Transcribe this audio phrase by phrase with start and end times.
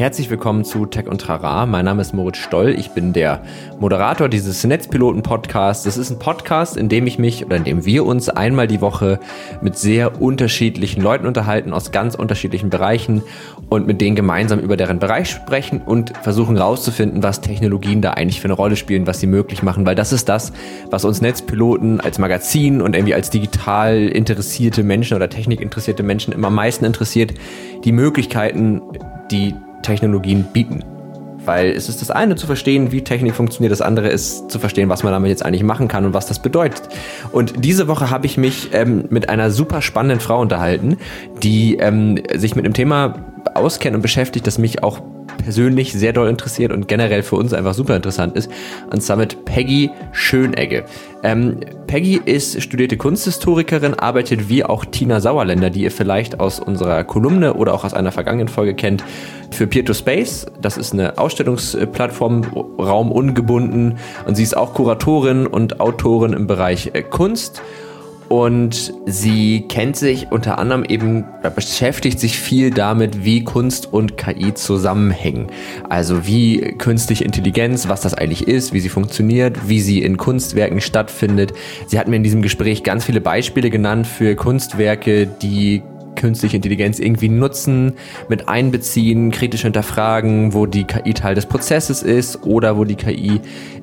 [0.00, 1.66] Herzlich willkommen zu Tech und Trara.
[1.66, 2.70] Mein Name ist Moritz Stoll.
[2.70, 3.42] Ich bin der
[3.80, 5.84] Moderator dieses Netzpiloten-Podcasts.
[5.84, 8.80] Das ist ein Podcast, in dem ich mich oder in dem wir uns einmal die
[8.80, 9.20] Woche
[9.60, 13.20] mit sehr unterschiedlichen Leuten unterhalten aus ganz unterschiedlichen Bereichen
[13.68, 18.40] und mit denen gemeinsam über deren Bereich sprechen und versuchen herauszufinden, was Technologien da eigentlich
[18.40, 20.54] für eine Rolle spielen, was sie möglich machen, weil das ist das,
[20.88, 26.46] was uns Netzpiloten als Magazin und irgendwie als digital interessierte Menschen oder technikinteressierte Menschen immer
[26.46, 27.34] am meisten interessiert,
[27.84, 28.80] die Möglichkeiten,
[29.30, 30.84] die Technologien bieten.
[31.44, 34.90] Weil es ist das eine zu verstehen, wie Technik funktioniert, das andere ist zu verstehen,
[34.90, 36.82] was man damit jetzt eigentlich machen kann und was das bedeutet.
[37.32, 40.98] Und diese Woche habe ich mich ähm, mit einer super spannenden Frau unterhalten,
[41.42, 45.00] die ähm, sich mit einem Thema auskennt und beschäftigt, das mich auch
[45.42, 48.50] persönlich sehr doll interessiert und generell für uns einfach super interessant ist.
[48.90, 50.84] Und zwar mit Peggy Schönegge.
[51.22, 57.04] Ähm, Peggy ist studierte Kunsthistorikerin, arbeitet wie auch Tina Sauerländer, die ihr vielleicht aus unserer
[57.04, 59.04] Kolumne oder auch aus einer vergangenen Folge kennt,
[59.50, 60.46] für Peer-to-Space.
[60.60, 62.44] Das ist eine Ausstellungsplattform,
[62.78, 63.98] Raum ungebunden.
[64.26, 67.60] Und sie ist auch Kuratorin und Autorin im Bereich äh, Kunst
[68.30, 71.24] und sie kennt sich unter anderem eben,
[71.56, 75.48] beschäftigt sich viel damit, wie Kunst und KI zusammenhängen.
[75.88, 80.80] Also wie künstliche Intelligenz, was das eigentlich ist, wie sie funktioniert, wie sie in Kunstwerken
[80.80, 81.54] stattfindet.
[81.88, 85.82] Sie hat mir in diesem Gespräch ganz viele Beispiele genannt für Kunstwerke, die
[86.20, 87.94] künstliche Intelligenz irgendwie nutzen,
[88.28, 93.40] mit einbeziehen, kritisch hinterfragen, wo die KI Teil des Prozesses ist oder wo die KI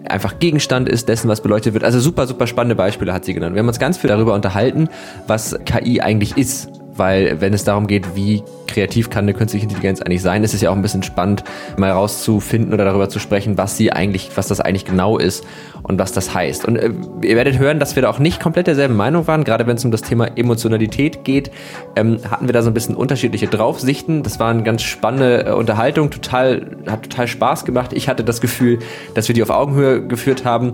[0.07, 1.83] einfach Gegenstand ist dessen, was beleuchtet wird.
[1.83, 3.55] Also super, super spannende Beispiele hat sie genannt.
[3.55, 4.87] Wir haben uns ganz viel darüber unterhalten,
[5.25, 10.01] was KI eigentlich ist weil wenn es darum geht, wie kreativ kann eine künstliche Intelligenz
[10.01, 11.43] eigentlich sein, ist es ja auch ein bisschen spannend,
[11.77, 15.45] mal rauszufinden oder darüber zu sprechen, was sie eigentlich, was das eigentlich genau ist
[15.83, 16.65] und was das heißt.
[16.65, 16.91] Und äh,
[17.23, 19.85] ihr werdet hören, dass wir da auch nicht komplett derselben Meinung waren, gerade wenn es
[19.85, 21.49] um das Thema Emotionalität geht,
[21.95, 24.23] ähm, hatten wir da so ein bisschen unterschiedliche Draufsichten.
[24.23, 27.93] Das war eine ganz spannende äh, Unterhaltung, total, hat total Spaß gemacht.
[27.93, 28.79] Ich hatte das Gefühl,
[29.13, 30.73] dass wir die auf Augenhöhe geführt haben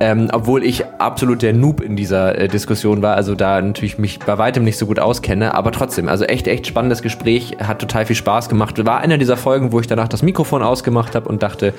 [0.00, 4.18] ähm, obwohl ich absolut der Noob in dieser äh, Diskussion war, also da natürlich mich
[4.18, 8.06] bei weitem nicht so gut auskenne, aber trotzdem, also echt, echt spannendes Gespräch, hat total
[8.06, 8.84] viel Spaß gemacht.
[8.84, 11.72] War einer dieser Folgen, wo ich danach das Mikrofon ausgemacht habe und dachte,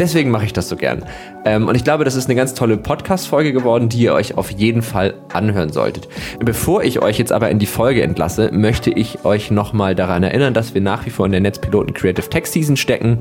[0.00, 1.04] deswegen mache ich das so gern.
[1.44, 4.50] Ähm, und ich glaube, das ist eine ganz tolle Podcast-Folge geworden, die ihr euch auf
[4.50, 6.08] jeden Fall anhören solltet.
[6.40, 10.54] Bevor ich euch jetzt aber in die Folge entlasse, möchte ich euch nochmal daran erinnern,
[10.54, 13.18] dass wir nach wie vor in der Netzpiloten Creative Tech Season stecken.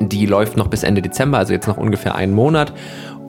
[0.00, 2.72] Die läuft noch bis Ende Dezember, also jetzt noch ungefähr einen Monat.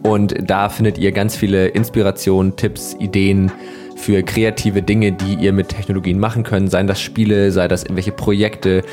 [0.06, 3.52] Und da findet ihr ganz viele Inspirationen, Tipps, Ideen
[3.96, 6.70] für kreative Dinge, die ihr mit Technologien machen könnt.
[6.70, 8.84] Seien das Spiele, sei das irgendwelche Projekte,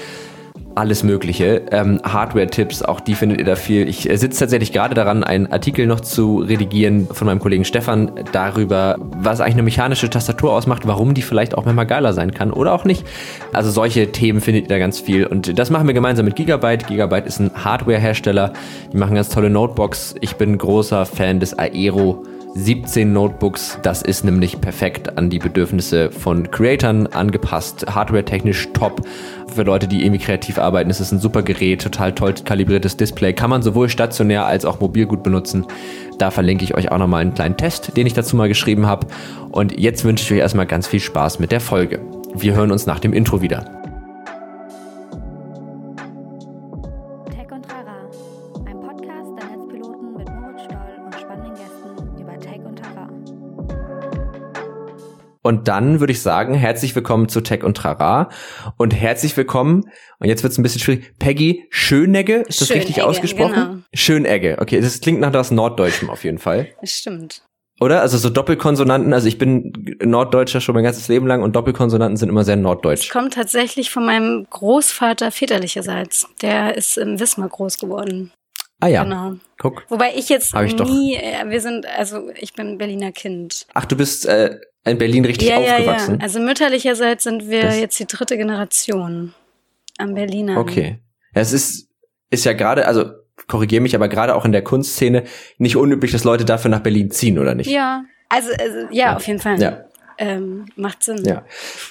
[0.75, 1.63] alles Mögliche.
[1.71, 3.89] Ähm, Hardware-Tipps, auch die findet ihr da viel.
[3.89, 8.13] Ich äh, sitze tatsächlich gerade daran, einen Artikel noch zu redigieren von meinem Kollegen Stefan
[8.33, 12.53] darüber, was eigentlich eine mechanische Tastatur ausmacht, warum die vielleicht auch manchmal geiler sein kann
[12.53, 13.05] oder auch nicht.
[13.53, 15.27] Also solche Themen findet ihr da ganz viel.
[15.27, 16.87] Und das machen wir gemeinsam mit Gigabyte.
[16.87, 18.53] Gigabyte ist ein Hardware-Hersteller.
[18.93, 20.15] Die machen ganz tolle Notebooks.
[20.21, 22.25] Ich bin großer Fan des Aero
[22.55, 23.79] 17 Notebooks.
[23.83, 27.87] Das ist nämlich perfekt an die Bedürfnisse von Creatoren angepasst.
[27.89, 29.03] Hardware-technisch top.
[29.55, 33.33] Für Leute, die irgendwie kreativ arbeiten, ist es ein super Gerät, total toll kalibriertes Display.
[33.33, 35.67] Kann man sowohl stationär als auch mobil gut benutzen.
[36.19, 39.07] Da verlinke ich euch auch nochmal einen kleinen Test, den ich dazu mal geschrieben habe.
[39.51, 42.01] Und jetzt wünsche ich euch erstmal ganz viel Spaß mit der Folge.
[42.35, 43.82] Wir hören uns nach dem Intro wieder.
[55.43, 58.31] Und dann würde ich sagen, herzlich willkommen zu Tech und Trara
[58.77, 62.87] und herzlich willkommen, und jetzt wird es ein bisschen schwierig, Peggy Schönegge, ist das Schönegge,
[62.87, 63.55] richtig ausgesprochen?
[63.55, 63.77] Genau.
[63.93, 66.69] Schönegge, okay, das klingt nach das Norddeutschen auf jeden Fall.
[66.81, 67.43] Das stimmt.
[67.81, 68.03] Oder?
[68.03, 72.29] Also so Doppelkonsonanten, also ich bin Norddeutscher schon mein ganzes Leben lang und Doppelkonsonanten sind
[72.29, 73.09] immer sehr norddeutsch.
[73.09, 76.29] Das kommt tatsächlich von meinem Großvater väterlicherseits.
[76.43, 78.31] Der ist in Wismar groß geworden.
[78.79, 79.03] Ah ja.
[79.03, 79.35] Genau.
[79.59, 79.85] Guck.
[79.89, 83.67] Wobei ich jetzt ich nie, äh, wir sind, also ich bin Berliner Kind.
[83.75, 86.15] Ach, du bist äh, in Berlin richtig ja, aufgewachsen?
[86.15, 86.23] Ja, ja.
[86.23, 89.35] Also mütterlicherseits sind wir das jetzt die dritte Generation
[89.99, 90.59] am Berliner.
[90.59, 90.99] Okay.
[91.35, 91.89] Ja, es ist,
[92.31, 93.05] ist ja gerade, also
[93.47, 95.25] korrigiere mich, aber gerade auch in der Kunstszene
[95.59, 97.71] nicht unüblich, dass Leute dafür nach Berlin ziehen, oder nicht?
[97.71, 99.61] Ja, also, also ja, ja, auf jeden Fall.
[99.61, 99.85] Ja.
[100.19, 101.25] Ähm, macht Sinn.
[101.25, 101.45] Ja.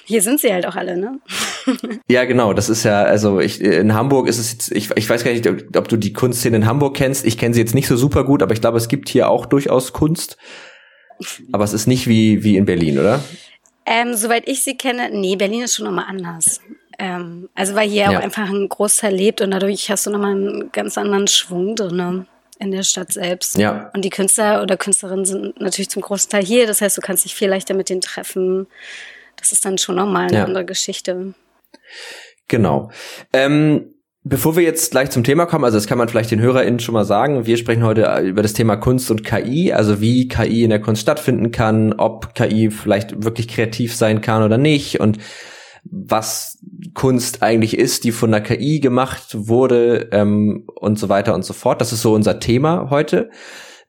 [0.06, 1.20] Hier sind sie halt auch alle, ne?
[2.08, 2.54] ja, genau.
[2.54, 5.48] Das ist ja, also ich, in Hamburg ist es jetzt, ich, ich weiß gar nicht,
[5.48, 7.26] ob, ob du die Kunstszene in Hamburg kennst.
[7.26, 9.46] Ich kenne sie jetzt nicht so super gut, aber ich glaube, es gibt hier auch
[9.46, 10.38] durchaus Kunst.
[11.52, 13.24] Aber es ist nicht wie, wie in Berlin, oder?
[13.86, 16.62] Ähm, soweit ich sie kenne, nee, Berlin ist schon nochmal anders.
[17.00, 18.10] Ähm, also weil hier ja.
[18.12, 22.28] auch einfach ein Großteil lebt und dadurch hast du nochmal einen ganz anderen Schwung drin
[22.60, 23.58] in der Stadt selbst.
[23.58, 23.90] Ja.
[23.96, 26.68] Und die Künstler oder Künstlerinnen sind natürlich zum großen Teil hier.
[26.68, 28.68] Das heißt, du kannst dich viel leichter mit denen treffen.
[29.36, 30.44] Das ist dann schon nochmal eine ja.
[30.44, 31.34] andere Geschichte.
[32.48, 32.92] Genau.
[33.34, 36.80] Ähm, Bevor wir jetzt gleich zum Thema kommen, also das kann man vielleicht den HörerInnen
[36.80, 40.64] schon mal sagen, wir sprechen heute über das Thema Kunst und KI, also wie KI
[40.64, 45.18] in der Kunst stattfinden kann, ob KI vielleicht wirklich kreativ sein kann oder nicht und
[45.84, 46.60] was
[46.94, 51.54] Kunst eigentlich ist, die von der KI gemacht wurde ähm, und so weiter und so
[51.54, 51.82] fort.
[51.82, 53.32] Das ist so unser Thema heute.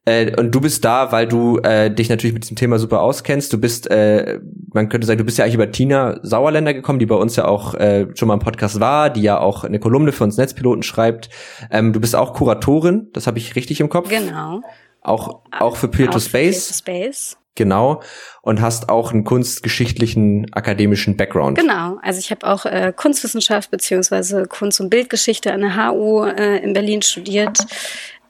[0.04, 3.52] Äh, und du bist da, weil du äh, dich natürlich mit diesem Thema super auskennst.
[3.52, 4.40] Du bist, äh,
[4.72, 7.44] man könnte sagen, du bist ja eigentlich über Tina Sauerländer gekommen, die bei uns ja
[7.46, 10.82] auch äh, schon mal im Podcast war, die ja auch eine Kolumne für uns Netzpiloten
[10.82, 11.30] schreibt.
[11.70, 14.08] Ähm, du bist auch Kuratorin, das habe ich richtig im Kopf.
[14.08, 14.60] Genau.
[15.02, 16.82] Auch, auch für Peer to Space.
[16.84, 17.36] Peer to Space.
[17.54, 18.00] Genau.
[18.40, 21.58] Und hast auch einen kunstgeschichtlichen akademischen Background.
[21.58, 21.98] Genau.
[22.02, 26.72] Also ich habe auch äh, Kunstwissenschaft beziehungsweise Kunst- und Bildgeschichte an der HU äh, in
[26.72, 27.58] Berlin studiert.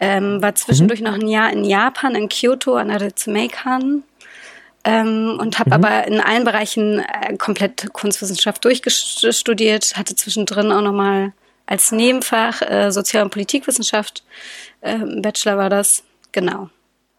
[0.05, 1.07] Ähm, war zwischendurch mhm.
[1.07, 4.03] noch ein Jahr in Japan, in Kyoto an der Ritsumeikan.
[4.83, 5.75] Ähm, und habe mhm.
[5.75, 11.33] aber in allen Bereichen äh, komplett Kunstwissenschaft durchgestudiert, hatte zwischendrin auch nochmal
[11.67, 14.25] als Nebenfach äh, Sozial- und Politikwissenschaft,
[14.81, 16.03] äh, Bachelor war das,
[16.33, 16.69] genau.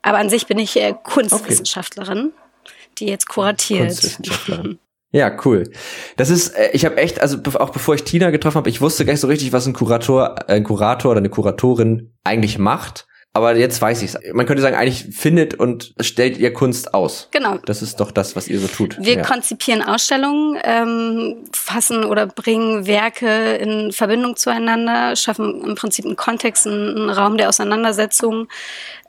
[0.02, 2.74] Aber an sich bin ich äh, Kunstwissenschaftlerin, okay.
[3.00, 3.88] die jetzt kuratiert.
[3.88, 4.80] Kunstwissenschaftlerin.
[5.14, 5.70] Ja, cool.
[6.18, 9.06] Das ist, äh, ich habe echt, also auch bevor ich Tina getroffen habe, ich wusste
[9.06, 13.06] gar nicht so richtig, was ein Kurator, äh, ein Kurator oder eine Kuratorin eigentlich macht.
[13.36, 14.34] Aber jetzt weiß ich es.
[14.34, 17.30] Man könnte sagen, eigentlich findet und stellt ihr Kunst aus.
[17.32, 17.58] Genau.
[17.66, 18.96] Das ist doch das, was ihr so tut.
[19.00, 19.22] Wir ja.
[19.24, 26.68] konzipieren Ausstellungen, ähm, fassen oder bringen Werke in Verbindung zueinander, schaffen im Prinzip einen Kontext,
[26.68, 28.50] einen Raum der Auseinandersetzung,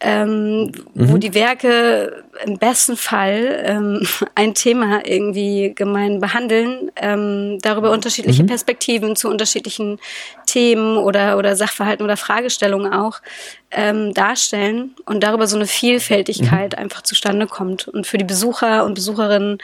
[0.07, 0.73] ähm, mhm.
[0.95, 8.43] wo die Werke im besten Fall ähm, ein Thema irgendwie gemein behandeln, ähm, darüber unterschiedliche
[8.43, 8.49] mhm.
[8.49, 9.99] Perspektiven zu unterschiedlichen
[10.47, 13.23] Themen oder, oder Sachverhalten oder Fragestellungen auch
[13.71, 16.79] ähm, darstellen und darüber so eine Vielfältigkeit mhm.
[16.79, 19.59] einfach zustande kommt und für die Besucher und Besucherinnen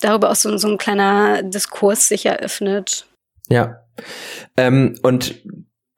[0.00, 3.06] darüber auch so, so ein kleiner Diskurs sich eröffnet.
[3.48, 3.82] Ja.
[4.56, 5.36] Ähm, und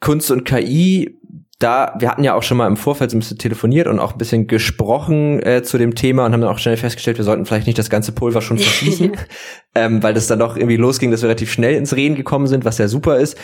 [0.00, 1.17] Kunst und KI
[1.58, 4.12] da, wir hatten ja auch schon mal im Vorfeld so ein bisschen telefoniert und auch
[4.12, 7.46] ein bisschen gesprochen äh, zu dem Thema und haben dann auch schnell festgestellt, wir sollten
[7.46, 9.16] vielleicht nicht das ganze Pulver schon verschießen,
[9.74, 12.64] ähm, weil das dann doch irgendwie losging, dass wir relativ schnell ins Reden gekommen sind,
[12.64, 13.36] was ja super ist.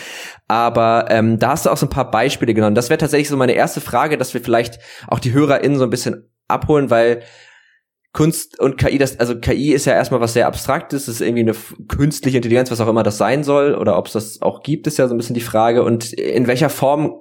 [0.47, 2.77] Aber ähm, da hast du auch so ein paar Beispiele genommen.
[2.77, 4.79] Das wäre tatsächlich so meine erste Frage, dass wir vielleicht
[5.09, 7.23] auch die HörerInnen so ein bisschen abholen, weil
[8.13, 11.55] Kunst und KI, das, also KI ist ja erstmal was sehr Abstraktes, ist irgendwie eine
[11.89, 14.99] künstliche Intelligenz, was auch immer das sein soll, oder ob es das auch gibt, ist
[14.99, 15.83] ja so ein bisschen die Frage.
[15.83, 17.13] Und in welcher Form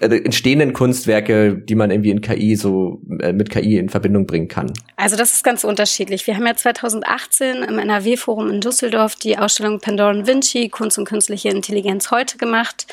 [0.00, 4.48] also entstehenden Kunstwerke, die man irgendwie in KI so äh, mit KI in Verbindung bringen
[4.48, 4.72] kann?
[4.96, 6.26] Also das ist ganz unterschiedlich.
[6.26, 11.50] Wir haben ja 2018 im NRW-Forum in Düsseldorf die Ausstellung Pandora Vinci Kunst und künstliche
[11.50, 12.86] Intelligenz heute gemacht,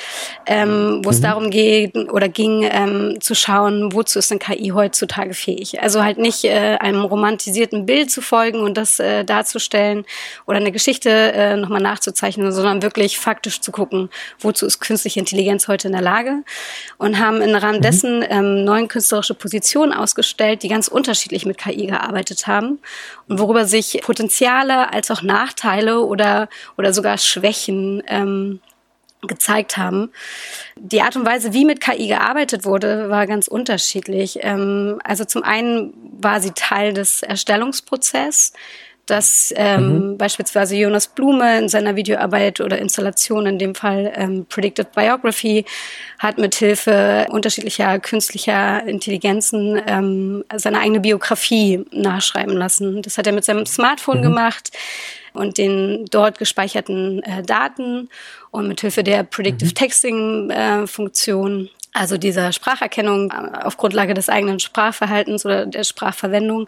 [0.45, 1.13] ähm, wo mhm.
[1.13, 5.81] es darum geht oder ging ähm, zu schauen, wozu ist denn KI heutzutage fähig?
[5.81, 10.05] Also halt nicht äh, einem romantisierten Bild zu folgen und das äh, darzustellen
[10.45, 14.09] oder eine Geschichte äh, nochmal nachzuzeichnen, sondern wirklich faktisch zu gucken,
[14.39, 16.43] wozu ist künstliche Intelligenz heute in der Lage?
[16.97, 17.83] Und haben im Rahmen mhm.
[17.83, 22.79] dessen ähm, neun künstlerische Positionen ausgestellt, die ganz unterschiedlich mit KI gearbeitet haben
[23.27, 28.59] und worüber sich Potenziale als auch Nachteile oder, oder sogar Schwächen ähm,
[29.21, 30.11] gezeigt haben.
[30.75, 34.39] Die Art und Weise, wie mit KI gearbeitet wurde, war ganz unterschiedlich.
[34.41, 38.53] Ähm, also zum einen war sie Teil des Erstellungsprozesses
[39.07, 40.17] dass ähm, mhm.
[40.17, 45.65] beispielsweise Jonas Blume in seiner Videoarbeit oder Installation, in dem Fall ähm, Predictive Biography,
[46.19, 53.01] hat mithilfe unterschiedlicher künstlicher Intelligenzen ähm, seine eigene Biografie nachschreiben lassen.
[53.01, 54.23] Das hat er mit seinem Smartphone mhm.
[54.23, 54.71] gemacht
[55.33, 58.09] und den dort gespeicherten äh, Daten
[58.51, 59.75] und mithilfe der Predictive mhm.
[59.75, 66.67] Texting äh, Funktion also dieser Spracherkennung äh, auf Grundlage des eigenen Sprachverhaltens oder der Sprachverwendung,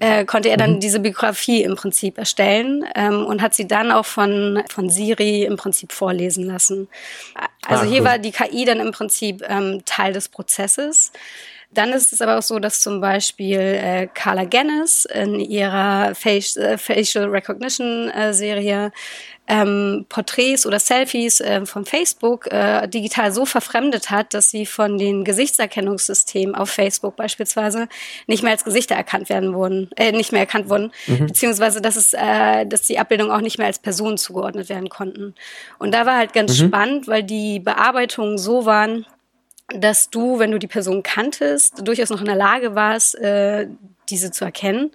[0.00, 0.80] äh, konnte er dann mhm.
[0.80, 5.56] diese Biografie im Prinzip erstellen ähm, und hat sie dann auch von, von Siri im
[5.56, 6.88] Prinzip vorlesen lassen.
[7.66, 11.12] Also ah, hier war die KI dann im Prinzip ähm, Teil des Prozesses.
[11.70, 16.78] Dann ist es aber auch so, dass zum Beispiel äh, Carla Guinness in ihrer äh,
[16.78, 18.90] Facial Recognition äh, Serie
[19.48, 24.98] ähm, Porträts oder Selfies äh, von Facebook äh, digital so verfremdet hat, dass sie von
[24.98, 27.88] den Gesichtserkennungssystemen auf Facebook beispielsweise
[28.26, 31.28] nicht mehr als Gesichter erkannt werden wurden, äh, nicht mehr erkannt wurden, mhm.
[31.28, 35.34] beziehungsweise dass es, äh, dass die Abbildungen auch nicht mehr als Personen zugeordnet werden konnten.
[35.78, 36.68] Und da war halt ganz mhm.
[36.68, 39.06] spannend, weil die Bearbeitungen so waren,
[39.68, 43.66] dass du, wenn du die Person kanntest, durchaus noch in der Lage warst, äh,
[44.10, 44.90] diese zu erkennen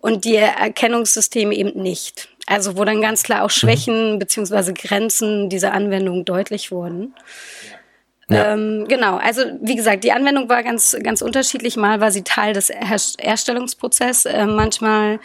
[0.00, 2.28] und die Erkennungssysteme eben nicht.
[2.46, 4.18] Also wo dann ganz klar auch Schwächen mhm.
[4.18, 7.14] beziehungsweise Grenzen dieser Anwendung deutlich wurden.
[8.30, 8.52] Ja.
[8.52, 11.76] Ähm, genau, also wie gesagt, die Anwendung war ganz, ganz unterschiedlich.
[11.76, 15.18] Mal war sie Teil des Herstellungsprozesses, äh, manchmal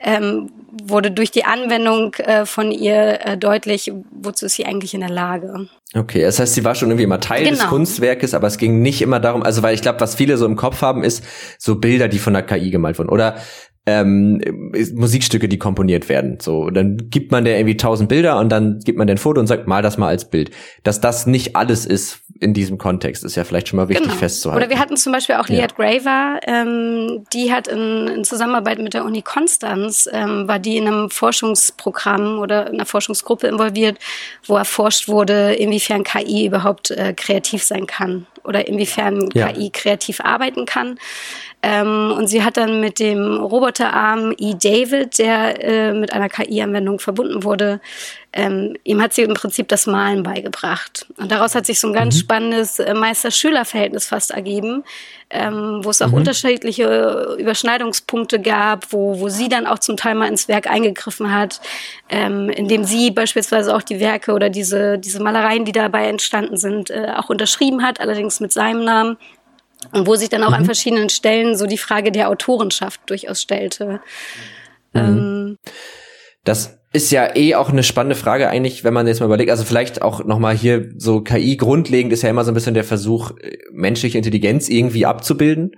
[0.00, 0.50] ähm,
[0.82, 5.08] wurde durch die Anwendung äh, von ihr äh, deutlich, wozu ist sie eigentlich in der
[5.08, 5.68] Lage.
[5.94, 7.56] Okay, das heißt, sie war schon irgendwie immer Teil genau.
[7.56, 10.44] des Kunstwerkes, aber es ging nicht immer darum, also weil ich glaube, was viele so
[10.44, 11.24] im Kopf haben, ist
[11.58, 13.08] so Bilder, die von der KI gemalt wurden.
[13.08, 13.36] Oder
[13.88, 14.40] ähm,
[14.94, 16.38] Musikstücke, die komponiert werden.
[16.40, 19.46] So, dann gibt man der irgendwie tausend Bilder und dann gibt man den Foto und
[19.46, 20.50] sagt, mal das mal als Bild.
[20.82, 24.18] Dass das nicht alles ist in diesem Kontext, ist ja vielleicht schon mal wichtig genau.
[24.18, 24.62] festzuhalten.
[24.62, 25.76] Oder wir hatten zum Beispiel auch Liat ja.
[25.76, 30.86] Graver, ähm, die hat in, in, Zusammenarbeit mit der Uni Konstanz, ähm, war die in
[30.86, 33.98] einem Forschungsprogramm oder in einer Forschungsgruppe involviert,
[34.46, 39.52] wo erforscht wurde, inwiefern KI überhaupt äh, kreativ sein kann oder inwiefern ja.
[39.52, 40.98] KI kreativ arbeiten kann.
[41.60, 44.54] Ähm, und sie hat dann mit dem Roboterarm E.
[44.54, 47.80] David, der äh, mit einer KI-Anwendung verbunden wurde,
[48.32, 51.06] ähm, ihm hat sie im Prinzip das Malen beigebracht.
[51.16, 52.20] Und daraus hat sich so ein ganz mhm.
[52.20, 54.84] spannendes äh, Meister-Schüler-Verhältnis fast ergeben,
[55.30, 56.14] ähm, wo es auch mhm.
[56.14, 61.60] unterschiedliche Überschneidungspunkte gab, wo, wo sie dann auch zum Teil mal ins Werk eingegriffen hat,
[62.08, 66.90] ähm, indem sie beispielsweise auch die Werke oder diese, diese Malereien, die dabei entstanden sind,
[66.90, 69.16] äh, auch unterschrieben hat, allerdings mit seinem Namen
[69.92, 70.54] und wo sich dann auch mhm.
[70.54, 74.00] an verschiedenen Stellen so die Frage der Autorenschaft durchaus stellte.
[74.92, 75.00] Mhm.
[75.00, 75.56] Ähm,
[76.44, 79.64] das ist ja eh auch eine spannende Frage eigentlich, wenn man jetzt mal überlegt, also
[79.64, 83.32] vielleicht auch nochmal hier so KI grundlegend ist ja immer so ein bisschen der Versuch,
[83.40, 85.72] äh, menschliche Intelligenz irgendwie abzubilden.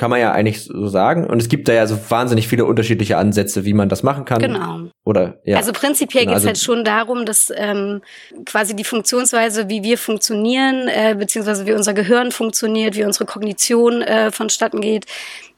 [0.00, 1.26] Kann man ja eigentlich so sagen.
[1.26, 4.38] Und es gibt da ja so wahnsinnig viele unterschiedliche Ansätze, wie man das machen kann.
[4.38, 4.88] Genau.
[5.04, 5.58] Oder ja.
[5.58, 8.00] Also prinzipiell genau, geht es also halt schon darum, dass ähm,
[8.46, 14.00] quasi die Funktionsweise, wie wir funktionieren, äh, beziehungsweise wie unser Gehirn funktioniert, wie unsere Kognition
[14.00, 15.04] äh, vonstatten geht,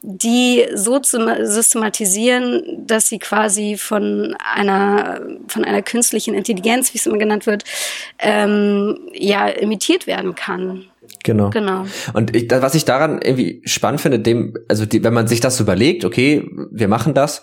[0.01, 7.05] die so zu systematisieren, dass sie quasi von einer von einer künstlichen Intelligenz, wie es
[7.05, 7.63] immer genannt wird,
[8.19, 10.89] ähm, ja imitiert werden kann.
[11.23, 11.49] Genau.
[11.49, 11.85] Genau.
[12.13, 15.59] Und ich, was ich daran irgendwie spannend finde, dem, also die, wenn man sich das
[15.59, 17.41] überlegt, okay, wir machen das,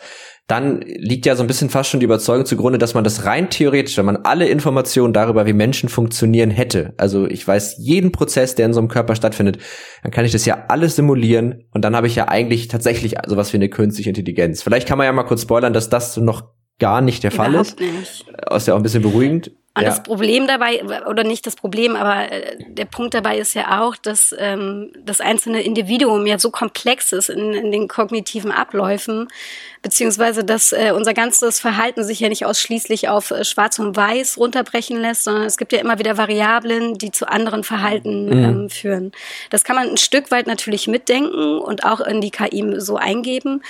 [0.50, 3.50] dann liegt ja so ein bisschen fast schon die Überzeugung zugrunde, dass man das rein
[3.50, 6.92] theoretisch, wenn man alle Informationen darüber, wie Menschen funktionieren, hätte.
[6.96, 9.58] Also ich weiß jeden Prozess, der in so einem Körper stattfindet,
[10.02, 13.52] dann kann ich das ja alles simulieren und dann habe ich ja eigentlich tatsächlich sowas
[13.52, 14.62] wie eine künstliche Intelligenz.
[14.62, 16.42] Vielleicht kann man ja mal kurz spoilern, dass das noch
[16.80, 17.80] gar nicht der Fall Überhaupt ist.
[17.80, 18.26] Nicht.
[18.52, 19.52] Ist ja auch ein bisschen beruhigend.
[19.72, 19.88] Und ja.
[19.88, 23.94] das Problem dabei, oder nicht das Problem, aber äh, der Punkt dabei ist ja auch,
[23.94, 29.28] dass ähm, das einzelne Individuum ja so komplex ist in, in den kognitiven Abläufen,
[29.80, 34.38] beziehungsweise dass äh, unser ganzes Verhalten sich ja nicht ausschließlich auf äh, Schwarz und Weiß
[34.38, 38.44] runterbrechen lässt, sondern es gibt ja immer wieder Variablen, die zu anderen Verhalten mhm.
[38.44, 39.12] ähm, führen.
[39.50, 43.62] Das kann man ein Stück weit natürlich mitdenken und auch in die KI so eingeben.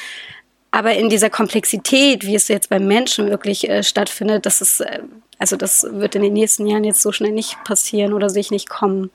[0.71, 5.01] Aber in dieser Komplexität, wie es jetzt beim Menschen wirklich äh, stattfindet, das ist, äh,
[5.39, 8.69] also das wird in den nächsten Jahren jetzt so schnell nicht passieren oder sich nicht
[8.69, 9.11] kommen.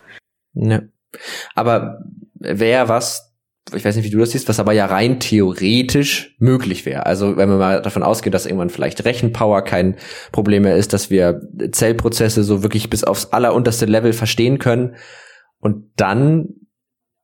[0.54, 0.82] Ja.
[1.54, 2.00] Aber
[2.34, 3.34] wäre was,
[3.74, 7.06] ich weiß nicht, wie du das siehst, was aber ja rein theoretisch möglich wäre.
[7.06, 9.96] Also wenn wir mal davon ausgehen, dass irgendwann vielleicht Rechenpower kein
[10.34, 14.96] Problem mehr ist, dass wir Zellprozesse so wirklich bis aufs allerunterste Level verstehen können.
[15.60, 16.50] Und dann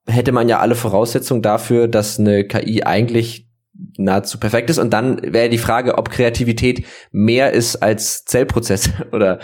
[0.07, 3.50] hätte man ja alle Voraussetzungen dafür, dass eine KI eigentlich
[3.97, 4.77] nahezu perfekt ist.
[4.77, 9.39] Und dann wäre die Frage, ob Kreativität mehr ist als Zellprozess oder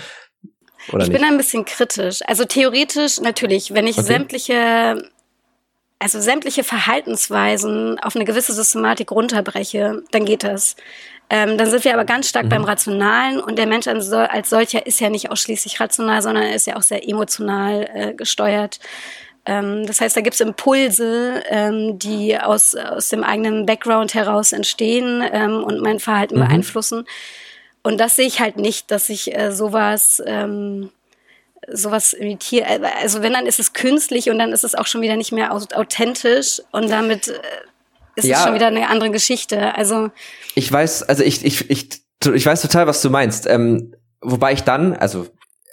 [0.91, 1.19] oder ich nicht?
[1.19, 2.21] bin ein bisschen kritisch.
[2.27, 4.07] Also theoretisch natürlich, wenn ich okay.
[4.07, 5.09] sämtliche,
[5.99, 10.75] also sämtliche Verhaltensweisen auf eine gewisse Systematik runterbreche, dann geht das.
[11.29, 12.49] Ähm, dann sind wir aber ganz stark mhm.
[12.49, 16.67] beim Rationalen und der Mensch als solcher ist ja nicht ausschließlich rational, sondern er ist
[16.67, 18.79] ja auch sehr emotional äh, gesteuert.
[19.47, 24.51] Ähm, das heißt, da gibt es Impulse, ähm, die aus, aus dem eigenen Background heraus
[24.51, 26.47] entstehen ähm, und mein Verhalten mhm.
[26.47, 27.07] beeinflussen.
[27.81, 30.21] Und das sehe ich halt nicht, dass ich äh, sowas
[31.67, 32.65] sowas imitiere.
[32.65, 35.31] Äh, also wenn, dann ist es künstlich und dann ist es auch schon wieder nicht
[35.31, 37.39] mehr authentisch und damit äh,
[38.15, 39.75] ist ja, es schon wieder eine andere Geschichte.
[39.75, 40.09] Also
[40.55, 41.89] ich weiß, also ich ich ich
[42.33, 43.45] ich weiß total, was du meinst.
[43.47, 45.27] Ähm, wobei ich dann, also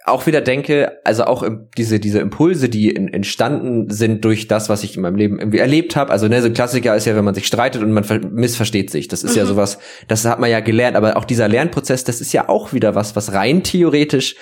[0.07, 4.85] auch wieder denke, also auch diese diese Impulse, die in, entstanden sind durch das, was
[4.85, 6.13] ich in meinem Leben irgendwie erlebt habe.
[6.13, 9.09] Also ne, so ein Klassiker ist ja, wenn man sich streitet und man missversteht sich.
[9.09, 9.39] Das ist mhm.
[9.39, 10.97] ja sowas, das hat man ja gelernt.
[10.97, 14.37] Aber auch dieser Lernprozess, das ist ja auch wieder was, was rein theoretisch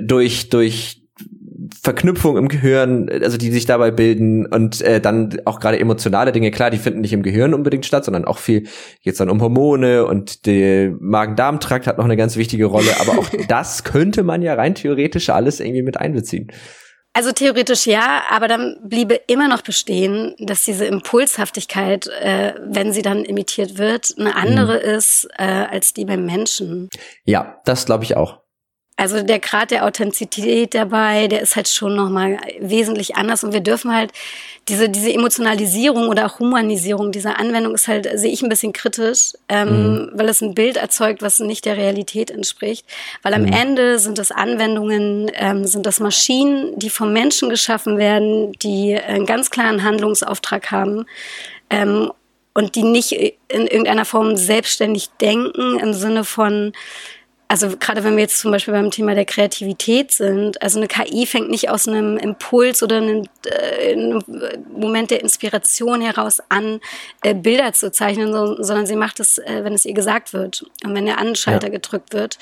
[0.00, 1.01] durch durch
[1.82, 6.50] Verknüpfung im Gehirn, also die sich dabei bilden und äh, dann auch gerade emotionale Dinge,
[6.50, 8.68] klar, die finden nicht im Gehirn unbedingt statt, sondern auch viel
[9.00, 13.28] jetzt dann um Hormone und der Magen-Darm-Trakt hat noch eine ganz wichtige Rolle, aber auch
[13.48, 16.50] das könnte man ja rein theoretisch alles irgendwie mit einbeziehen.
[17.14, 23.02] Also theoretisch ja, aber dann bliebe immer noch bestehen, dass diese Impulshaftigkeit, äh, wenn sie
[23.02, 24.96] dann imitiert wird, eine andere mhm.
[24.96, 26.88] ist äh, als die beim Menschen.
[27.24, 28.41] Ja, das glaube ich auch.
[29.02, 33.60] Also der Grad der Authentizität dabei, der ist halt schon nochmal wesentlich anders und wir
[33.60, 34.12] dürfen halt
[34.68, 39.32] diese, diese Emotionalisierung oder auch Humanisierung dieser Anwendung ist halt, sehe ich ein bisschen kritisch,
[39.48, 40.10] ähm, mhm.
[40.14, 42.86] weil es ein Bild erzeugt, was nicht der Realität entspricht.
[43.22, 43.52] Weil am mhm.
[43.52, 49.26] Ende sind es Anwendungen, ähm, sind das Maschinen, die vom Menschen geschaffen werden, die einen
[49.26, 51.06] ganz klaren Handlungsauftrag haben.
[51.70, 52.12] Ähm,
[52.54, 56.72] und die nicht in irgendeiner Form selbstständig denken im Sinne von,
[57.52, 61.26] also gerade wenn wir jetzt zum Beispiel beim Thema der Kreativität sind, also eine KI
[61.26, 64.22] fängt nicht aus einem Impuls oder einem, äh, einem
[64.74, 66.80] Moment der Inspiration heraus an,
[67.20, 70.64] äh, Bilder zu zeichnen, so, sondern sie macht es, äh, wenn es ihr gesagt wird
[70.82, 71.74] und wenn der Anschalter ja.
[71.74, 72.38] gedrückt wird.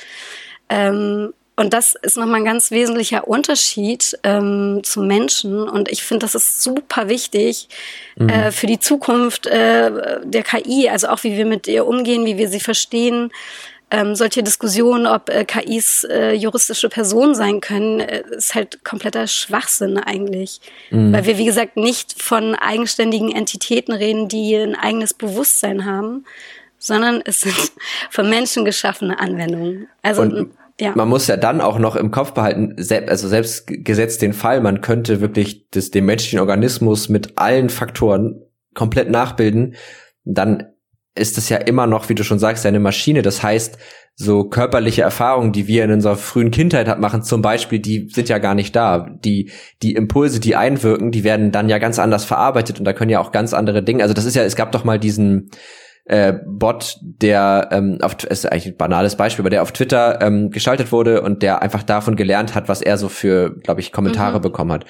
[0.69, 5.69] Ähm, und das ist nochmal ein ganz wesentlicher Unterschied ähm, zum Menschen.
[5.69, 7.69] Und ich finde, das ist super wichtig
[8.15, 8.29] mhm.
[8.29, 12.39] äh, für die Zukunft äh, der KI, also auch wie wir mit ihr umgehen, wie
[12.39, 13.33] wir sie verstehen
[13.91, 19.27] ähm, solche Diskussionen, ob äh, KIs äh, juristische Personen sein können, äh, ist halt kompletter
[19.27, 20.61] Schwachsinn eigentlich.
[20.91, 21.13] Mhm.
[21.13, 26.25] Weil wir, wie gesagt, nicht von eigenständigen Entitäten reden, die ein eigenes Bewusstsein haben,
[26.79, 27.55] sondern es sind
[28.11, 29.89] von Menschen geschaffene Anwendungen.
[30.03, 30.93] Also Und ja.
[30.95, 34.81] Man muss ja dann auch noch im Kopf behalten, also selbst gesetzt den Fall, man
[34.81, 38.41] könnte wirklich das, den menschlichen Organismus mit allen Faktoren
[38.73, 39.75] komplett nachbilden,
[40.25, 40.70] dann
[41.15, 43.23] ist es ja immer noch, wie du schon sagst, eine Maschine.
[43.23, 43.79] Das heißt,
[44.15, 48.39] so körperliche Erfahrungen, die wir in unserer frühen Kindheit machen, zum Beispiel, die sind ja
[48.39, 49.09] gar nicht da.
[49.25, 49.51] Die,
[49.83, 53.21] die Impulse, die einwirken, die werden dann ja ganz anders verarbeitet und da können ja
[53.21, 54.03] auch ganz andere Dinge.
[54.03, 55.51] Also das ist ja, es gab doch mal diesen
[56.05, 60.51] äh, Bot, der ähm, auf ist eigentlich ein banales Beispiel, aber der auf Twitter ähm,
[60.51, 64.39] geschaltet wurde und der einfach davon gelernt hat, was er so für, glaube ich, Kommentare
[64.39, 64.43] mhm.
[64.43, 64.85] bekommen hat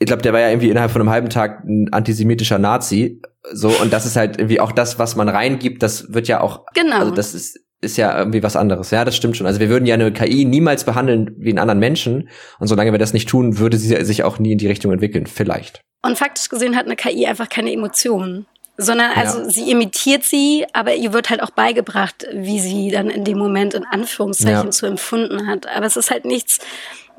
[0.00, 3.20] ich glaube, der war ja irgendwie innerhalb von einem halben Tag ein antisemitischer Nazi.
[3.52, 6.64] So, und das ist halt irgendwie auch das, was man reingibt, das wird ja auch.
[6.74, 6.96] Genau.
[6.96, 8.90] Also das ist, ist ja irgendwie was anderes.
[8.90, 9.46] Ja, das stimmt schon.
[9.46, 12.30] Also wir würden ja eine KI niemals behandeln wie einen anderen Menschen.
[12.58, 15.26] Und solange wir das nicht tun, würde sie sich auch nie in die Richtung entwickeln.
[15.26, 15.82] Vielleicht.
[16.02, 18.46] Und faktisch gesehen hat eine KI einfach keine Emotionen.
[18.82, 19.48] Sondern also ja.
[19.48, 23.74] sie imitiert sie, aber ihr wird halt auch beigebracht, wie sie dann in dem Moment
[23.74, 24.70] in Anführungszeichen ja.
[24.70, 25.66] zu empfunden hat.
[25.66, 26.58] Aber es ist halt nichts,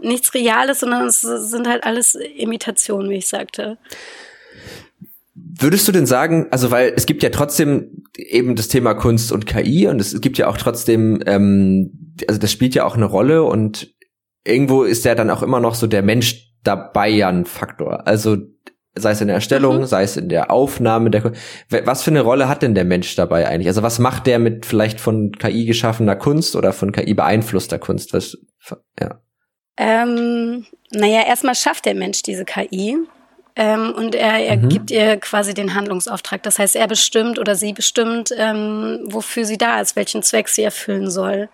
[0.02, 3.78] nichts Reales, sondern es sind halt alles Imitationen, wie ich sagte.
[5.34, 9.46] Würdest du denn sagen, also weil es gibt ja trotzdem eben das Thema Kunst und
[9.46, 13.44] KI und es gibt ja auch trotzdem, ähm, also das spielt ja auch eine Rolle
[13.44, 13.94] und
[14.44, 18.08] irgendwo ist ja dann auch immer noch so der Mensch dabei ja ein Faktor.
[18.08, 18.38] Also
[18.96, 19.86] sei es in der Erstellung, mhm.
[19.86, 21.32] sei es in der Aufnahme der
[21.70, 23.68] was für eine Rolle hat denn der Mensch dabei eigentlich?
[23.68, 28.14] Also was macht der mit vielleicht von KI geschaffener Kunst oder von KI beeinflusster Kunst?
[28.14, 28.38] Was,
[29.00, 29.22] ja.
[29.78, 32.98] Ähm, naja, erstmal schafft der Mensch diese KI.
[33.56, 34.70] Ähm, und er, er mhm.
[34.70, 36.42] gibt ihr quasi den Handlungsauftrag.
[36.44, 40.64] Das heißt, er bestimmt oder sie bestimmt, ähm, wofür sie da ist, welchen Zweck sie
[40.64, 41.50] erfüllen soll.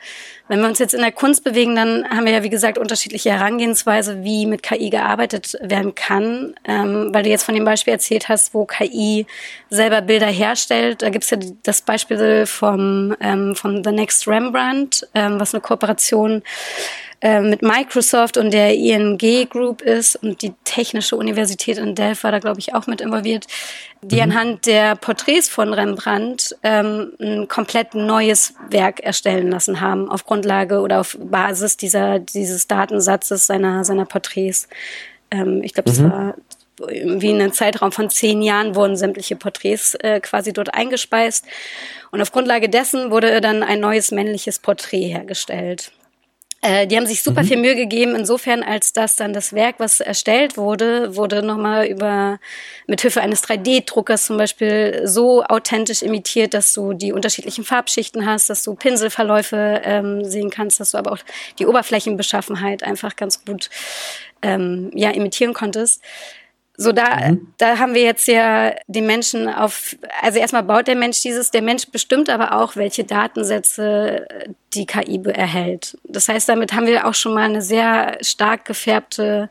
[0.47, 3.31] Wenn wir uns jetzt in der Kunst bewegen, dann haben wir ja, wie gesagt, unterschiedliche
[3.31, 6.53] Herangehensweise, wie mit KI gearbeitet werden kann.
[6.65, 9.25] Ähm, weil du jetzt von dem Beispiel erzählt hast, wo KI
[9.69, 11.01] selber Bilder herstellt.
[11.01, 16.43] Da gibt's ja das Beispiel vom, ähm, von The Next Rembrandt, ähm, was eine Kooperation
[17.21, 19.17] äh, mit Microsoft und der ING
[19.49, 23.47] Group ist und die Technische Universität in Delft war da, glaube ich, auch mit involviert,
[24.01, 24.21] die mhm.
[24.21, 30.79] anhand der Porträts von Rembrandt ähm, ein komplett neues Werk erstellen lassen haben, auf Grundlage
[30.79, 34.67] oder auf Basis dieser, dieses Datensatzes seiner, seiner Porträts.
[35.31, 36.11] Ähm, ich glaube, das mhm.
[36.11, 36.35] war
[36.79, 41.45] wie in einem Zeitraum von zehn Jahren wurden sämtliche Porträts äh, quasi dort eingespeist.
[42.11, 45.91] Und auf Grundlage dessen wurde dann ein neues männliches Porträt hergestellt.
[46.61, 47.47] Äh, die haben sich super mhm.
[47.47, 52.39] viel Mühe gegeben, insofern, als dass dann das Werk, was erstellt wurde, wurde nochmal über,
[52.87, 58.49] mit Hilfe eines 3D-Druckers zum Beispiel so authentisch imitiert, dass du die unterschiedlichen Farbschichten hast,
[58.49, 61.19] dass du Pinselverläufe ähm, sehen kannst, dass du aber auch
[61.59, 63.69] die Oberflächenbeschaffenheit einfach ganz gut
[64.41, 66.01] ähm, ja, imitieren konntest.
[66.79, 67.53] So, da, mhm.
[67.57, 71.63] da haben wir jetzt ja den Menschen auf, also erstmal baut der Mensch dieses, der
[71.63, 74.27] Mensch bestimmt aber auch, welche Datensätze
[74.75, 75.97] die KI erhält.
[76.03, 79.49] Das heißt, damit haben wir auch schon mal eine sehr stark gefärbte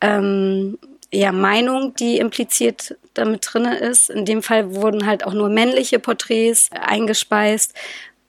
[0.00, 0.76] ähm,
[1.12, 4.10] ja, Meinung, die impliziert damit drinne ist.
[4.10, 7.74] In dem Fall wurden halt auch nur männliche Porträts eingespeist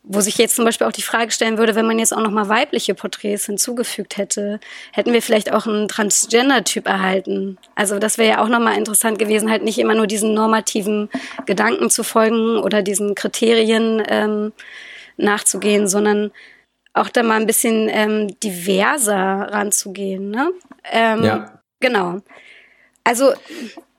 [0.09, 2.31] wo sich jetzt zum Beispiel auch die Frage stellen würde, wenn man jetzt auch noch
[2.31, 4.59] mal weibliche Porträts hinzugefügt hätte,
[4.93, 7.57] hätten wir vielleicht auch einen Transgender-Typ erhalten.
[7.75, 11.09] Also das wäre ja auch noch mal interessant gewesen, halt nicht immer nur diesen normativen
[11.45, 14.53] Gedanken zu folgen oder diesen Kriterien ähm,
[15.17, 16.31] nachzugehen, sondern
[16.93, 20.31] auch da mal ein bisschen ähm, diverser ranzugehen.
[20.31, 20.51] Ne?
[20.91, 21.61] Ähm, ja.
[21.79, 22.21] Genau.
[23.03, 23.33] Also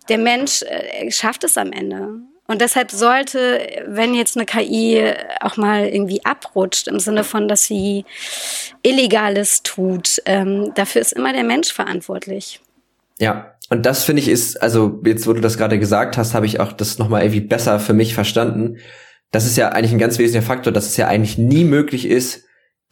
[0.09, 2.21] der Mensch äh, schafft es am Ende.
[2.49, 7.65] Und deshalb sollte, wenn jetzt eine KI auch mal irgendwie abrutscht, im Sinne von, dass
[7.65, 8.07] sie
[8.83, 12.61] Illegales tut, ähm, dafür ist immer der Mensch verantwortlich.
[13.21, 16.47] Ja, und das finde ich ist, also jetzt, wo du das gerade gesagt hast, habe
[16.47, 18.79] ich auch das nochmal irgendwie besser für mich verstanden.
[19.31, 22.45] Das ist ja eigentlich ein ganz wesentlicher Faktor, dass es ja eigentlich nie möglich ist,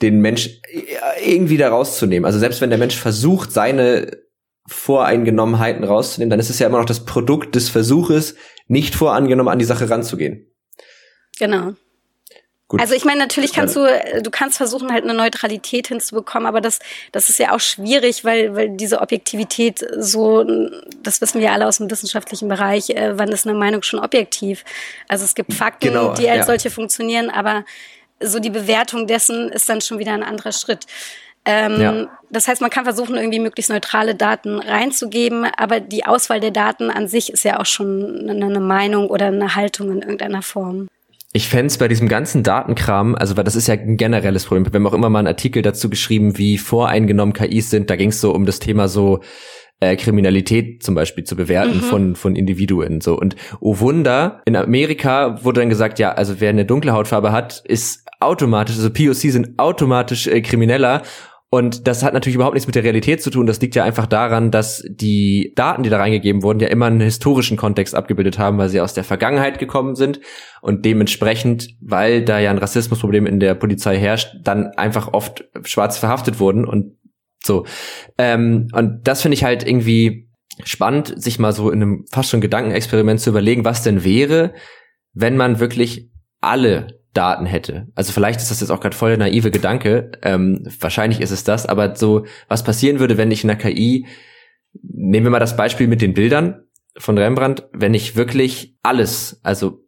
[0.03, 0.61] den Mensch
[1.25, 2.27] irgendwie da rauszunehmen.
[2.27, 4.19] Also selbst wenn der Mensch versucht, seine
[4.69, 8.35] Voreingenommenheiten rauszunehmen, dann ist es ja immer noch das Produkt des Versuches,
[8.69, 10.47] nicht vorangenommen an die Sache ranzugehen.
[11.39, 11.75] Genau.
[12.69, 12.81] Gut.
[12.81, 13.87] Also ich meine, natürlich kannst du,
[14.23, 16.81] du kannst versuchen, halt eine Neutralität hinzubekommen, aber das,
[17.13, 20.45] das ist ja auch schwierig, weil, weil diese Objektivität so,
[21.01, 24.65] das wissen wir alle aus dem wissenschaftlichen Bereich, äh, wann ist eine Meinung schon objektiv?
[25.07, 26.47] Also es gibt Fakten, genau, die als ja.
[26.47, 27.65] solche funktionieren, aber
[28.19, 30.87] so die Bewertung dessen ist dann schon wieder ein anderer Schritt.
[31.47, 32.07] Ähm, ja.
[32.31, 36.91] Das heißt, man kann versuchen, irgendwie möglichst neutrale Daten reinzugeben, aber die Auswahl der Daten
[36.91, 40.89] an sich ist ja auch schon eine Meinung oder eine Haltung in irgendeiner Form.
[41.33, 44.65] Ich fände bei diesem ganzen Datenkram, also weil das ist ja ein generelles Problem.
[44.65, 47.91] Wir haben auch immer mal einen Artikel dazu geschrieben, wie voreingenommen KIs sind.
[47.91, 49.21] Da ging es so um das Thema so
[49.81, 51.83] äh, Kriminalität zum Beispiel zu bewerten mhm.
[51.83, 53.03] von, von Individuen.
[53.03, 53.19] So.
[53.19, 57.63] Und oh Wunder, in Amerika wurde dann gesagt, ja, also wer eine dunkle Hautfarbe hat,
[57.67, 61.03] ist automatisch, also POC sind automatisch äh, krimineller.
[61.49, 63.47] Und das hat natürlich überhaupt nichts mit der Realität zu tun.
[63.47, 67.01] Das liegt ja einfach daran, dass die Daten, die da reingegeben wurden, ja immer einen
[67.01, 70.21] historischen Kontext abgebildet haben, weil sie aus der Vergangenheit gekommen sind
[70.61, 75.99] und dementsprechend, weil da ja ein Rassismusproblem in der Polizei herrscht, dann einfach oft schwarz
[75.99, 76.97] verhaftet wurden und
[77.45, 77.65] so.
[78.19, 80.29] Ähm, und das finde ich halt irgendwie
[80.65, 84.53] spannend, sich mal so in einem fast schon Gedankenexperiment zu überlegen, was denn wäre,
[85.13, 87.89] wenn man wirklich alle Daten hätte.
[87.95, 91.45] Also vielleicht ist das jetzt auch gerade voll der naive Gedanke, ähm, wahrscheinlich ist es
[91.45, 94.07] das, aber so, was passieren würde, wenn ich in der KI,
[94.83, 96.63] nehmen wir mal das Beispiel mit den Bildern
[96.99, 99.85] von Rembrandt, wenn ich wirklich alles, also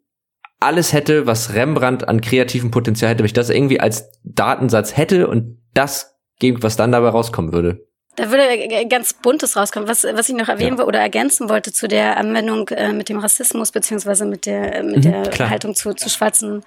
[0.60, 5.28] alles hätte, was Rembrandt an kreativem Potenzial hätte, wenn ich das irgendwie als Datensatz hätte
[5.28, 7.87] und das was dann dabei rauskommen würde.
[8.18, 9.88] Da würde ganz Buntes rauskommen.
[9.88, 10.84] Was, was ich noch erwähnen ja.
[10.84, 15.22] oder ergänzen wollte zu der Anwendung äh, mit dem Rassismus beziehungsweise mit der, mit mhm,
[15.30, 16.64] der Haltung zu, zu schwarzen,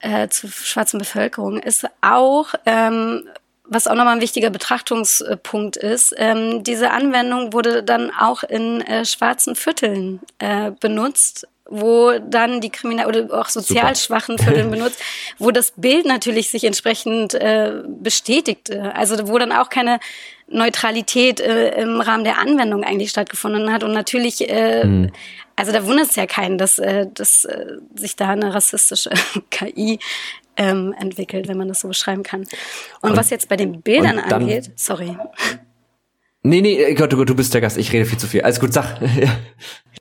[0.00, 3.26] äh, zu schwarzen Bevölkerung, ist auch, ähm,
[3.64, 9.06] was auch nochmal ein wichtiger Betrachtungspunkt ist, ähm, diese Anwendung wurde dann auch in äh,
[9.06, 15.02] schwarzen Vierteln äh, benutzt wo dann die Kriminal oder auch sozial schwachen Vierteln benutzt,
[15.38, 18.94] wo das Bild natürlich sich entsprechend äh, bestätigte.
[18.94, 19.98] Also wo dann auch keine
[20.48, 23.82] Neutralität äh, im Rahmen der Anwendung eigentlich stattgefunden hat.
[23.82, 25.12] Und natürlich, äh, mhm.
[25.56, 29.10] also da wundert es ja keinen, dass, äh, dass äh, sich da eine rassistische
[29.50, 29.98] KI
[30.56, 32.40] ähm, entwickelt, wenn man das so beschreiben kann.
[33.00, 35.16] Und, und was jetzt bei den Bildern angeht, sorry.
[36.42, 38.42] Nee, nee, Gott, du, du bist der Gast, ich rede viel zu viel.
[38.42, 39.00] Alles gut, sag.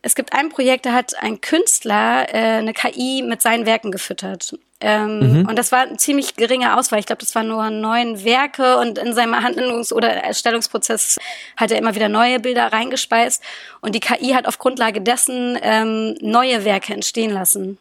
[0.01, 4.55] Es gibt ein Projekt, da hat ein Künstler äh, eine KI mit seinen Werken gefüttert.
[4.81, 5.47] Ähm, mhm.
[5.47, 6.99] Und das war ein ziemlich geringer Auswahl.
[6.99, 11.17] Ich glaube, das waren nur neun Werke und in seinem Handlungs- oder Erstellungsprozess
[11.55, 13.41] hat er immer wieder neue Bilder reingespeist.
[13.81, 17.77] Und die KI hat auf Grundlage dessen ähm, neue Werke entstehen lassen.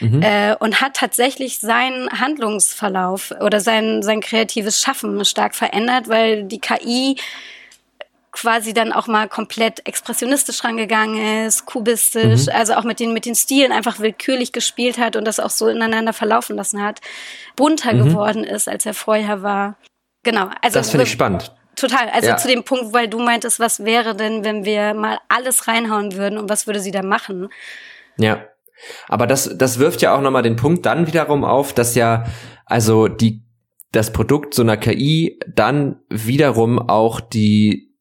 [0.00, 0.20] Mhm.
[0.22, 6.60] Äh, und hat tatsächlich seinen Handlungsverlauf oder sein, sein kreatives Schaffen stark verändert, weil die
[6.60, 7.16] KI
[8.32, 12.52] quasi dann auch mal komplett expressionistisch rangegangen ist, kubistisch, mhm.
[12.54, 15.68] also auch mit den, mit den Stilen einfach willkürlich gespielt hat und das auch so
[15.68, 17.00] ineinander verlaufen lassen hat,
[17.56, 18.04] bunter mhm.
[18.04, 19.76] geworden ist, als er vorher war.
[20.22, 20.48] Genau.
[20.62, 21.54] Also das finde ich spannend.
[21.76, 22.08] Total.
[22.10, 22.36] Also ja.
[22.36, 26.38] zu dem Punkt, weil du meintest, was wäre denn, wenn wir mal alles reinhauen würden
[26.38, 27.48] und was würde sie da machen?
[28.16, 28.44] Ja.
[29.08, 32.24] Aber das, das wirft ja auch nochmal den Punkt dann wiederum auf, dass ja,
[32.66, 33.42] also die,
[33.92, 37.91] das Produkt so einer KI dann wiederum auch die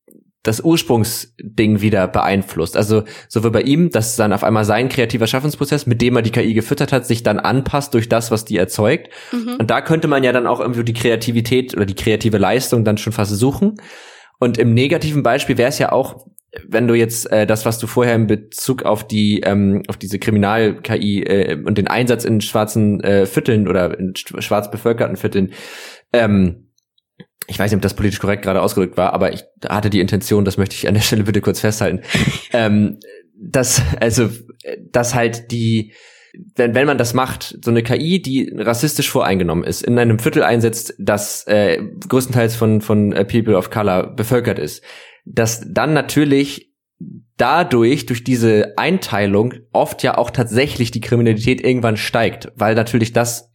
[0.43, 2.75] das Ursprungsding wieder beeinflusst.
[2.75, 6.23] Also so wie bei ihm, dass dann auf einmal sein kreativer Schaffensprozess, mit dem er
[6.23, 9.09] die KI gefüttert hat, sich dann anpasst durch das, was die erzeugt.
[9.31, 9.57] Mhm.
[9.59, 12.97] Und da könnte man ja dann auch irgendwie die Kreativität oder die kreative Leistung dann
[12.97, 13.75] schon fast suchen.
[14.39, 16.25] Und im negativen Beispiel wäre es ja auch,
[16.67, 20.19] wenn du jetzt äh, das, was du vorher in Bezug auf die ähm, auf diese
[20.19, 25.53] Kriminal-KI äh, und den Einsatz in schwarzen äh, Vierteln oder in schwarz bevölkerten Vierteln
[26.11, 26.70] ähm,
[27.51, 30.45] ich weiß nicht, ob das politisch korrekt gerade ausgedrückt war, aber ich hatte die Intention,
[30.45, 32.01] das möchte ich an der Stelle bitte kurz festhalten,
[32.53, 32.97] ähm,
[33.37, 34.29] dass, also,
[34.91, 35.93] dass halt die,
[36.55, 40.43] wenn, wenn man das macht, so eine KI, die rassistisch voreingenommen ist, in einem Viertel
[40.43, 44.81] einsetzt, das äh, größtenteils von, von äh, People of Color bevölkert ist,
[45.25, 46.71] dass dann natürlich
[47.35, 53.50] dadurch, durch diese Einteilung, oft ja auch tatsächlich die Kriminalität irgendwann steigt, weil natürlich das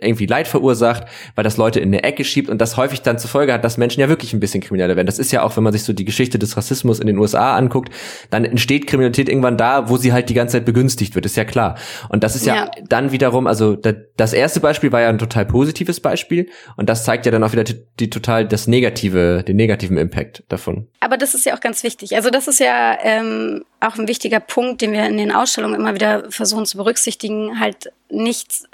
[0.00, 1.04] irgendwie Leid verursacht,
[1.34, 3.76] weil das Leute in eine Ecke schiebt und das häufig dann zur Folge hat, dass
[3.76, 5.06] Menschen ja wirklich ein bisschen krimineller werden.
[5.06, 7.56] Das ist ja auch, wenn man sich so die Geschichte des Rassismus in den USA
[7.56, 7.92] anguckt,
[8.30, 11.44] dann entsteht Kriminalität irgendwann da, wo sie halt die ganze Zeit begünstigt wird, ist ja
[11.44, 11.76] klar.
[12.08, 12.70] Und das ist ja, ja.
[12.88, 17.26] dann wiederum, also das erste Beispiel war ja ein total positives Beispiel und das zeigt
[17.26, 20.88] ja dann auch wieder die, die total das negative, den negativen Impact davon.
[21.00, 22.16] Aber das ist ja auch ganz wichtig.
[22.16, 25.94] Also das ist ja ähm, auch ein wichtiger Punkt, den wir in den Ausstellungen immer
[25.94, 28.64] wieder versuchen zu berücksichtigen, halt nichts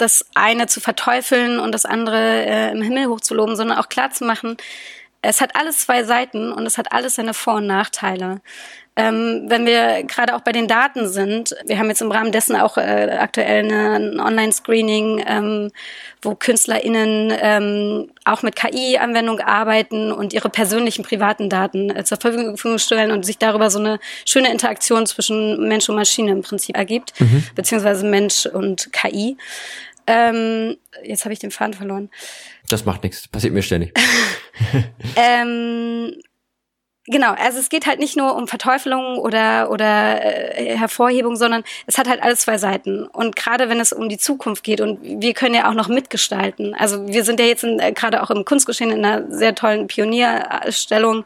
[0.00, 4.24] das eine zu verteufeln und das andere äh, im Himmel hochzuloben, sondern auch klar zu
[4.24, 4.56] machen,
[5.22, 8.40] es hat alles zwei Seiten und es hat alles seine Vor- und Nachteile.
[8.96, 12.56] Ähm, wenn wir gerade auch bei den Daten sind, wir haben jetzt im Rahmen dessen
[12.56, 15.70] auch äh, aktuell eine, ein Online-Screening, ähm,
[16.22, 22.78] wo KünstlerInnen ähm, auch mit KI-Anwendung arbeiten und ihre persönlichen privaten Daten äh, zur Verfügung
[22.78, 27.18] stellen und sich darüber so eine schöne Interaktion zwischen Mensch und Maschine im Prinzip ergibt,
[27.20, 27.44] mhm.
[27.54, 29.36] beziehungsweise Mensch und KI.
[30.10, 32.10] Ähm, jetzt habe ich den Faden verloren.
[32.68, 33.92] Das macht nichts, passiert mir ständig.
[35.16, 36.12] ähm,
[37.06, 41.98] Genau, also es geht halt nicht nur um Verteufelung oder, oder äh, Hervorhebung, sondern es
[41.98, 43.04] hat halt alles zwei Seiten.
[43.04, 46.72] Und gerade wenn es um die Zukunft geht und wir können ja auch noch mitgestalten.
[46.74, 51.24] Also wir sind ja jetzt äh, gerade auch im Kunstgeschehen in einer sehr tollen Pionierstellung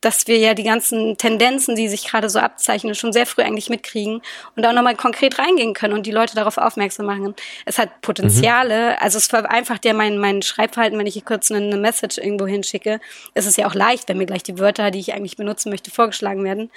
[0.00, 3.68] dass wir ja die ganzen Tendenzen, die sich gerade so abzeichnen, schon sehr früh eigentlich
[3.68, 4.22] mitkriegen
[4.56, 7.34] und auch nochmal konkret reingehen können und die Leute darauf aufmerksam machen.
[7.66, 8.96] Es hat Potenziale, mhm.
[9.00, 13.00] also es vereinfacht ja mein, mein Schreibverhalten, wenn ich hier kurz eine Message irgendwo hinschicke.
[13.34, 15.90] Es ist ja auch leicht, wenn mir gleich die Wörter, die ich eigentlich benutzen möchte,
[15.90, 16.70] vorgeschlagen werden.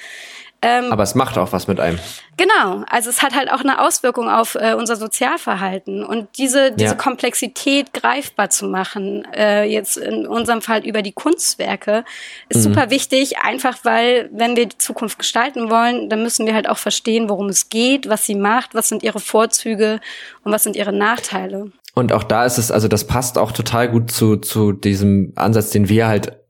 [0.63, 1.99] Ähm, Aber es macht auch was mit einem.
[2.38, 6.91] Genau, also es hat halt auch eine Auswirkung auf äh, unser Sozialverhalten und diese diese
[6.91, 6.95] ja.
[6.95, 12.06] Komplexität greifbar zu machen, äh, jetzt in unserem Fall über die Kunstwerke,
[12.47, 12.73] ist mhm.
[12.73, 16.78] super wichtig, einfach weil wenn wir die Zukunft gestalten wollen, dann müssen wir halt auch
[16.78, 19.99] verstehen, worum es geht, was sie macht, was sind ihre Vorzüge
[20.45, 21.71] und was sind ihre Nachteile.
[21.93, 25.71] Und auch da ist es, also das passt auch total gut zu, zu diesem Ansatz,
[25.71, 26.42] den wir halt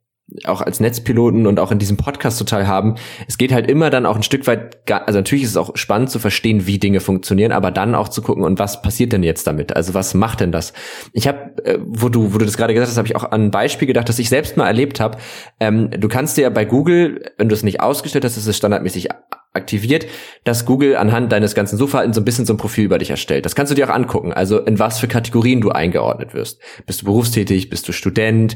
[0.46, 2.96] auch als Netzpiloten und auch in diesem Podcast total haben.
[3.28, 6.10] Es geht halt immer dann auch ein Stück weit, also natürlich ist es auch spannend
[6.10, 9.46] zu verstehen, wie Dinge funktionieren, aber dann auch zu gucken, und was passiert denn jetzt
[9.48, 9.76] damit?
[9.76, 10.74] Also was macht denn das?
[11.12, 13.46] Ich habe, äh, wo du, wo du das gerade gesagt hast, habe ich auch an
[13.46, 15.18] ein Beispiel gedacht, das ich selbst mal erlebt habe.
[15.60, 18.58] Ähm, du kannst dir ja bei Google, wenn du es nicht ausgestellt hast, ist es
[18.58, 19.10] standardmäßig
[19.54, 20.08] aktiviert,
[20.44, 23.46] dass Google anhand deines ganzen Suchverhaltens so ein bisschen so ein Profil über dich erstellt.
[23.46, 26.60] Das kannst du dir auch angucken, also in was für Kategorien du eingeordnet wirst.
[26.86, 28.56] Bist du berufstätig, bist du Student,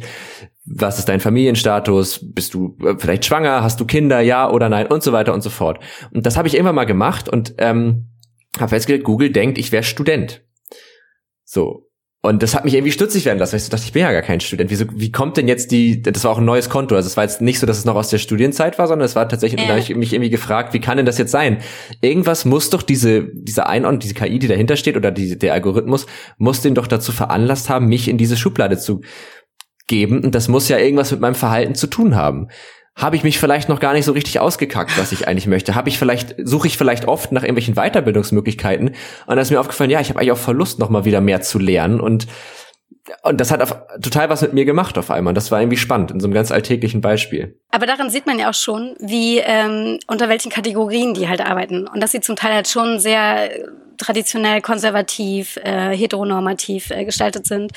[0.65, 4.87] was ist dein Familienstatus, bist du äh, vielleicht schwanger, hast du Kinder, ja oder nein
[4.87, 5.79] und so weiter und so fort.
[6.11, 8.09] Und das habe ich irgendwann mal gemacht und ähm,
[8.59, 10.43] habe festgestellt, Google denkt, ich wäre Student.
[11.43, 11.86] So,
[12.27, 14.11] und das hat mich irgendwie stutzig werden lassen, weil ich so dachte, ich bin ja
[14.11, 14.69] gar kein Student.
[14.69, 16.95] Wieso, wie kommt denn jetzt die, das war auch ein neues Konto.
[16.95, 19.15] Also es war jetzt nicht so, dass es noch aus der Studienzeit war, sondern es
[19.15, 19.63] war tatsächlich, äh.
[19.63, 21.59] da habe ich mich irgendwie gefragt, wie kann denn das jetzt sein?
[22.01, 26.05] Irgendwas muss doch diese, diese Einordnung, diese KI, die dahinter steht oder die, der Algorithmus,
[26.37, 29.01] muss den doch dazu veranlasst haben, mich in diese Schublade zu
[29.87, 30.23] geben.
[30.23, 32.49] Und das muss ja irgendwas mit meinem Verhalten zu tun haben
[32.97, 35.75] habe ich mich vielleicht noch gar nicht so richtig ausgekackt, was ich eigentlich möchte.
[35.75, 38.95] Habe ich vielleicht suche ich vielleicht oft nach irgendwelchen Weiterbildungsmöglichkeiten
[39.27, 41.41] und da ist mir aufgefallen, ja, ich habe eigentlich auch Verlust noch mal wieder mehr
[41.41, 42.27] zu lernen und
[43.21, 45.31] und das hat auf, total was mit mir gemacht auf einmal.
[45.31, 47.57] Und das war irgendwie spannend in so einem ganz alltäglichen Beispiel.
[47.71, 51.87] Aber daran sieht man ja auch schon, wie ähm, unter welchen Kategorien die halt arbeiten
[51.87, 53.49] und dass sie zum Teil halt schon sehr
[53.97, 57.71] traditionell, konservativ, äh, heteronormativ äh, gestaltet sind.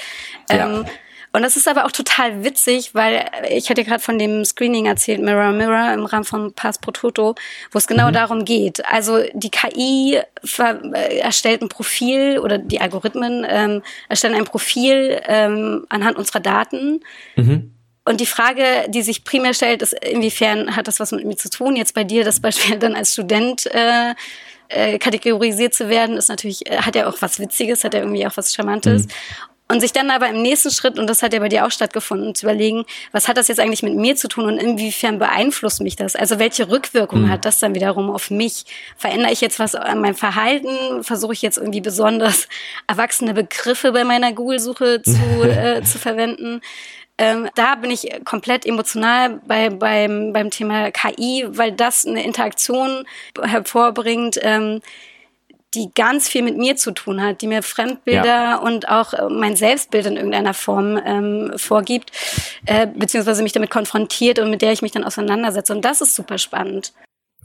[0.49, 0.85] Ähm, ja
[1.33, 5.21] und das ist aber auch total witzig, weil ich hatte gerade von dem Screening erzählt,
[5.21, 7.37] Mirror Mirror, im Rahmen von Pass pro Toto,
[7.71, 8.15] wo es genau mhm.
[8.15, 8.85] darum geht.
[8.87, 10.21] Also die KI
[10.59, 17.01] äh, erstellt ein Profil oder die Algorithmen ähm, erstellen ein Profil ähm, anhand unserer Daten.
[17.37, 17.75] Mhm.
[18.05, 21.49] Und die Frage, die sich primär stellt, ist, inwiefern hat das was mit mir zu
[21.49, 21.77] tun?
[21.77, 24.15] Jetzt bei dir das Beispiel dann als Student äh,
[24.69, 28.27] äh, kategorisiert zu werden, ist natürlich, äh, hat ja auch was Witziges, hat ja irgendwie
[28.27, 29.07] auch was Charmantes.
[29.07, 29.11] Mhm.
[29.71, 32.35] Und sich dann aber im nächsten Schritt, und das hat ja bei dir auch stattgefunden,
[32.35, 35.95] zu überlegen, was hat das jetzt eigentlich mit mir zu tun und inwiefern beeinflusst mich
[35.95, 36.17] das?
[36.17, 37.31] Also welche Rückwirkung mhm.
[37.31, 38.65] hat das dann wiederum auf mich?
[38.97, 41.05] Verändere ich jetzt was an meinem Verhalten?
[41.05, 42.49] Versuche ich jetzt irgendwie besonders
[42.89, 46.63] erwachsene Begriffe bei meiner Google-Suche zu, äh, zu verwenden?
[47.17, 53.05] Ähm, da bin ich komplett emotional bei, beim, beim Thema KI, weil das eine Interaktion
[53.41, 54.81] hervorbringt, ähm,
[55.75, 58.57] die ganz viel mit mir zu tun hat, die mir Fremdbilder ja.
[58.57, 62.11] und auch äh, mein Selbstbild in irgendeiner Form ähm, vorgibt,
[62.67, 65.73] äh, beziehungsweise mich damit konfrontiert und mit der ich mich dann auseinandersetze.
[65.73, 66.93] Und das ist super spannend.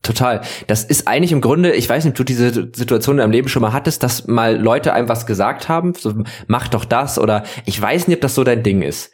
[0.01, 0.41] Total.
[0.67, 3.47] Das ist eigentlich im Grunde, ich weiß nicht, ob du diese Situation in deinem Leben
[3.47, 6.13] schon mal hattest, dass mal Leute einem was gesagt haben, so,
[6.47, 9.11] mach doch das oder ich weiß nicht, ob das so dein Ding ist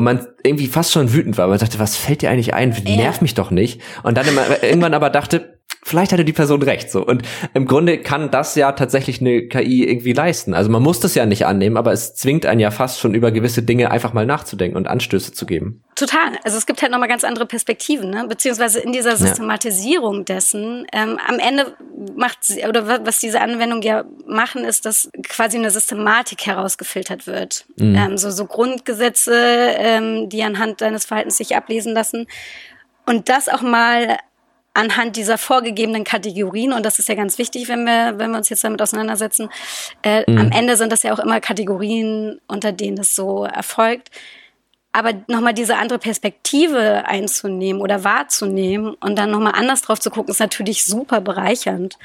[0.00, 2.70] und man irgendwie fast schon wütend war, aber dachte, was fällt dir eigentlich ein?
[2.84, 3.82] Nerv mich doch nicht.
[4.02, 7.04] Und dann immer, irgendwann aber dachte, vielleicht hatte die Person recht so.
[7.04, 7.22] Und
[7.54, 10.54] im Grunde kann das ja tatsächlich eine KI irgendwie leisten.
[10.54, 13.32] Also man muss das ja nicht annehmen, aber es zwingt einen ja fast schon über
[13.32, 15.82] gewisse Dinge einfach mal nachzudenken und Anstöße zu geben.
[15.96, 16.38] Total.
[16.44, 18.26] Also es gibt halt nochmal ganz andere Perspektiven, ne?
[18.28, 20.24] beziehungsweise in dieser Systematisierung ja.
[20.24, 20.86] dessen.
[20.92, 21.74] Ähm, am Ende
[22.16, 27.66] macht sie, oder was diese Anwendung ja machen, ist, dass quasi eine Systematik herausgefiltert wird.
[27.76, 27.94] Mhm.
[27.96, 32.26] Ähm, so, so Grundgesetze, ähm, die anhand deines Verhaltens sich ablesen lassen.
[33.06, 34.18] Und das auch mal
[34.74, 38.48] anhand dieser vorgegebenen Kategorien, und das ist ja ganz wichtig, wenn wir, wenn wir uns
[38.48, 39.50] jetzt damit auseinandersetzen,
[40.02, 40.38] äh, mhm.
[40.38, 44.10] am Ende sind das ja auch immer Kategorien, unter denen das so erfolgt.
[44.92, 50.32] Aber nochmal diese andere Perspektive einzunehmen oder wahrzunehmen und dann nochmal anders drauf zu gucken,
[50.32, 51.96] ist natürlich super bereichernd.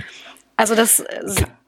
[0.56, 1.04] Also das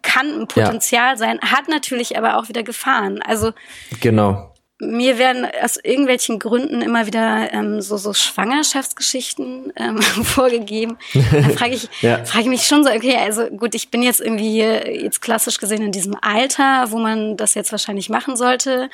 [0.03, 1.17] kann ein Potenzial ja.
[1.17, 3.21] sein, hat natürlich aber auch wieder Gefahren.
[3.21, 3.51] Also
[3.99, 10.97] genau mir werden aus irgendwelchen Gründen immer wieder ähm, so, so Schwangerschaftsgeschichten ähm, vorgegeben.
[11.13, 12.23] Da frage ich, ja.
[12.25, 15.81] frage ich mich schon so, okay, also gut, ich bin jetzt irgendwie jetzt klassisch gesehen
[15.81, 18.89] in diesem Alter, wo man das jetzt wahrscheinlich machen sollte.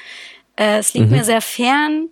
[0.56, 1.18] Äh, es liegt mhm.
[1.18, 2.10] mir sehr fern.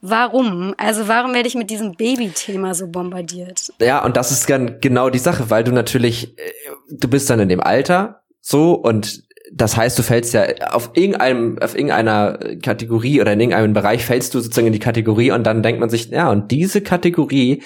[0.00, 0.74] Warum?
[0.78, 3.72] Also warum werde ich mit diesem Baby-Thema so bombardiert?
[3.80, 6.52] Ja, und das ist dann genau die Sache, weil du natürlich, äh,
[6.90, 9.22] du bist dann in dem Alter so und
[9.54, 14.34] das heißt, du fällst ja auf irgendeinem, auf irgendeiner Kategorie oder in irgendeinem Bereich fällst
[14.34, 17.62] du sozusagen in die Kategorie und dann denkt man sich, ja, und diese Kategorie,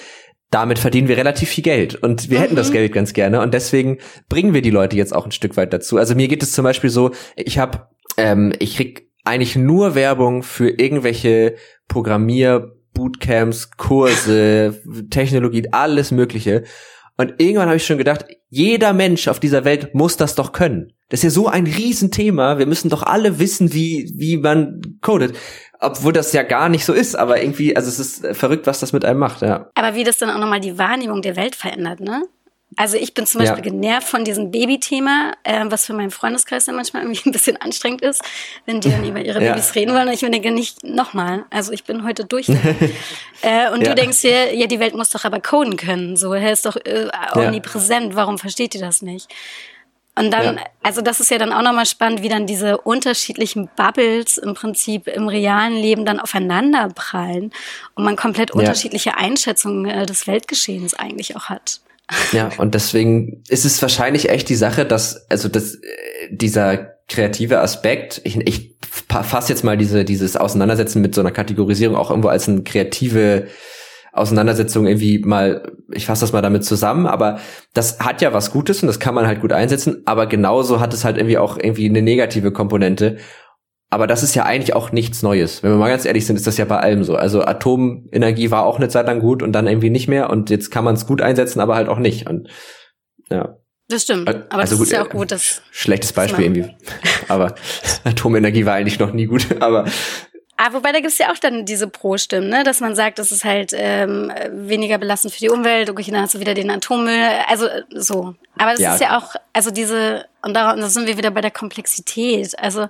[0.51, 2.41] damit verdienen wir relativ viel Geld und wir mhm.
[2.41, 2.73] hätten das mhm.
[2.73, 5.97] Geld ganz gerne und deswegen bringen wir die Leute jetzt auch ein Stück weit dazu.
[5.97, 10.43] Also mir geht es zum Beispiel so, ich habe, ähm, ich krieg eigentlich nur Werbung
[10.43, 11.55] für irgendwelche
[11.87, 16.63] Programmier Bootcamps, Kurse, Technologie, alles Mögliche.
[17.17, 20.93] Und irgendwann habe ich schon gedacht, jeder Mensch auf dieser Welt muss das doch können.
[21.09, 22.59] Das ist ja so ein Riesenthema.
[22.59, 25.35] Wir müssen doch alle wissen, wie, wie man codet.
[25.79, 28.93] Obwohl das ja gar nicht so ist, aber irgendwie, also es ist verrückt, was das
[28.93, 29.69] mit einem macht, ja.
[29.75, 32.23] Aber wie das dann auch nochmal die Wahrnehmung der Welt verändert, ne?
[32.77, 33.71] Also ich bin zum Beispiel ja.
[33.71, 38.01] genervt von diesem Baby-Thema, äh, was für meinen Freundeskreis dann manchmal irgendwie ein bisschen anstrengend
[38.01, 38.23] ist,
[38.65, 39.51] wenn die dann über ihre ja.
[39.51, 40.07] Babys reden wollen.
[40.07, 41.45] Und ich denke nicht nochmal.
[41.49, 42.47] Also ich bin heute durch.
[43.41, 43.89] äh, und ja.
[43.89, 46.15] du denkst dir, ja, die Welt muss doch aber coden können.
[46.15, 48.15] So, er ist doch äh, omnipräsent.
[48.15, 49.27] Warum versteht ihr das nicht?
[50.17, 54.39] Und dann, also das ist ja dann auch nochmal spannend, wie dann diese unterschiedlichen Bubbles
[54.39, 57.51] im Prinzip im realen Leben dann aufeinander prallen
[57.93, 61.81] und man komplett unterschiedliche Einschätzungen äh, des Weltgeschehens eigentlich auch hat.
[62.31, 65.79] Ja, und deswegen ist es wahrscheinlich echt die Sache, dass, also das, äh,
[66.29, 71.95] dieser kreative Aspekt, ich, ich fasse jetzt mal diese, dieses Auseinandersetzen mit so einer Kategorisierung
[71.95, 73.47] auch irgendwo als eine kreative
[74.11, 77.39] Auseinandersetzung irgendwie mal, ich fasse das mal damit zusammen, aber
[77.73, 80.93] das hat ja was Gutes und das kann man halt gut einsetzen, aber genauso hat
[80.93, 83.17] es halt irgendwie auch irgendwie eine negative Komponente.
[83.89, 85.63] Aber das ist ja eigentlich auch nichts Neues.
[85.63, 87.15] Wenn wir mal ganz ehrlich sind, ist das ja bei allem so.
[87.15, 90.71] Also Atomenergie war auch eine Zeit lang gut und dann irgendwie nicht mehr und jetzt
[90.71, 92.29] kann man es gut einsetzen, aber halt auch nicht.
[92.29, 92.49] Und
[93.29, 93.57] ja.
[93.89, 94.27] Das stimmt.
[94.27, 95.61] Aber also das gut, ist ja auch gut, dass.
[95.71, 96.75] Schlechtes Beispiel irgendwie.
[97.29, 97.55] Aber
[98.03, 99.47] Atomenergie war eigentlich noch nie gut.
[99.61, 99.85] Aber
[100.59, 102.63] Ah, wobei da gibt's ja auch dann diese Pro-Stimmen, ne?
[102.63, 106.33] dass man sagt, das ist halt ähm, weniger belastend für die Umwelt, okay, dann hast
[106.33, 108.33] du wieder den Atommüll, also so.
[108.57, 108.95] Aber das ja.
[108.95, 112.57] ist ja auch, also diese, und da, da sind wir wieder bei der Komplexität.
[112.57, 112.87] Also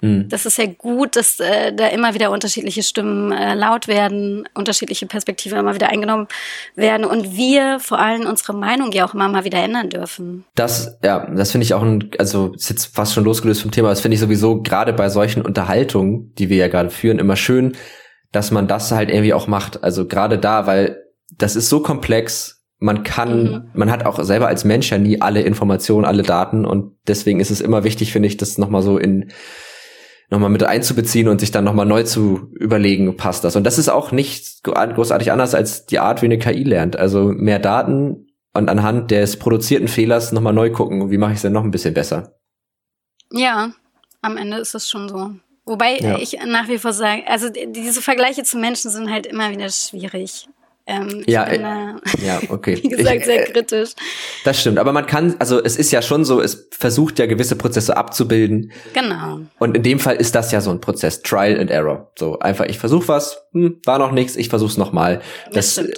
[0.00, 0.28] Mhm.
[0.28, 5.06] Das ist ja gut, dass äh, da immer wieder unterschiedliche Stimmen äh, laut werden, unterschiedliche
[5.06, 6.28] Perspektiven immer wieder eingenommen
[6.74, 10.44] werden und wir vor allem unsere Meinung ja auch immer mal wieder ändern dürfen.
[10.54, 13.90] Das, ja, das finde ich auch ein, also ist jetzt fast schon losgelöst vom Thema,
[13.90, 17.76] das finde ich sowieso gerade bei solchen Unterhaltungen, die wir ja gerade führen, immer schön,
[18.32, 19.82] dass man das halt irgendwie auch macht.
[19.82, 21.02] Also gerade da, weil
[21.36, 23.70] das ist so komplex, man kann, mhm.
[23.74, 27.50] man hat auch selber als Mensch ja nie alle Informationen, alle Daten und deswegen ist
[27.50, 29.30] es immer wichtig, finde ich, das nochmal so in
[30.30, 33.56] nochmal mit einzubeziehen und sich dann nochmal neu zu überlegen, passt das.
[33.56, 36.96] Und das ist auch nicht großartig anders als die Art, wie eine KI lernt.
[36.96, 41.42] Also mehr Daten und anhand des produzierten Fehlers nochmal neu gucken, wie mache ich es
[41.42, 42.36] denn noch ein bisschen besser.
[43.32, 43.72] Ja,
[44.22, 45.30] am Ende ist es schon so.
[45.64, 46.18] Wobei ja.
[46.18, 50.48] ich nach wie vor sage, also diese Vergleiche zu Menschen sind halt immer wieder schwierig.
[50.90, 52.76] Ähm, ja, bin, äh, ja, okay.
[52.82, 53.90] Wie gesagt, sehr äh, kritisch.
[54.44, 57.54] Das stimmt, aber man kann, also es ist ja schon so, es versucht ja gewisse
[57.54, 58.72] Prozesse abzubilden.
[58.92, 59.40] Genau.
[59.60, 62.10] Und in dem Fall ist das ja so ein Prozess, Trial and Error.
[62.18, 65.20] So einfach, ich versuche was, hm, war noch nichts, ich versuch's nochmal.
[65.52, 65.88] Das, das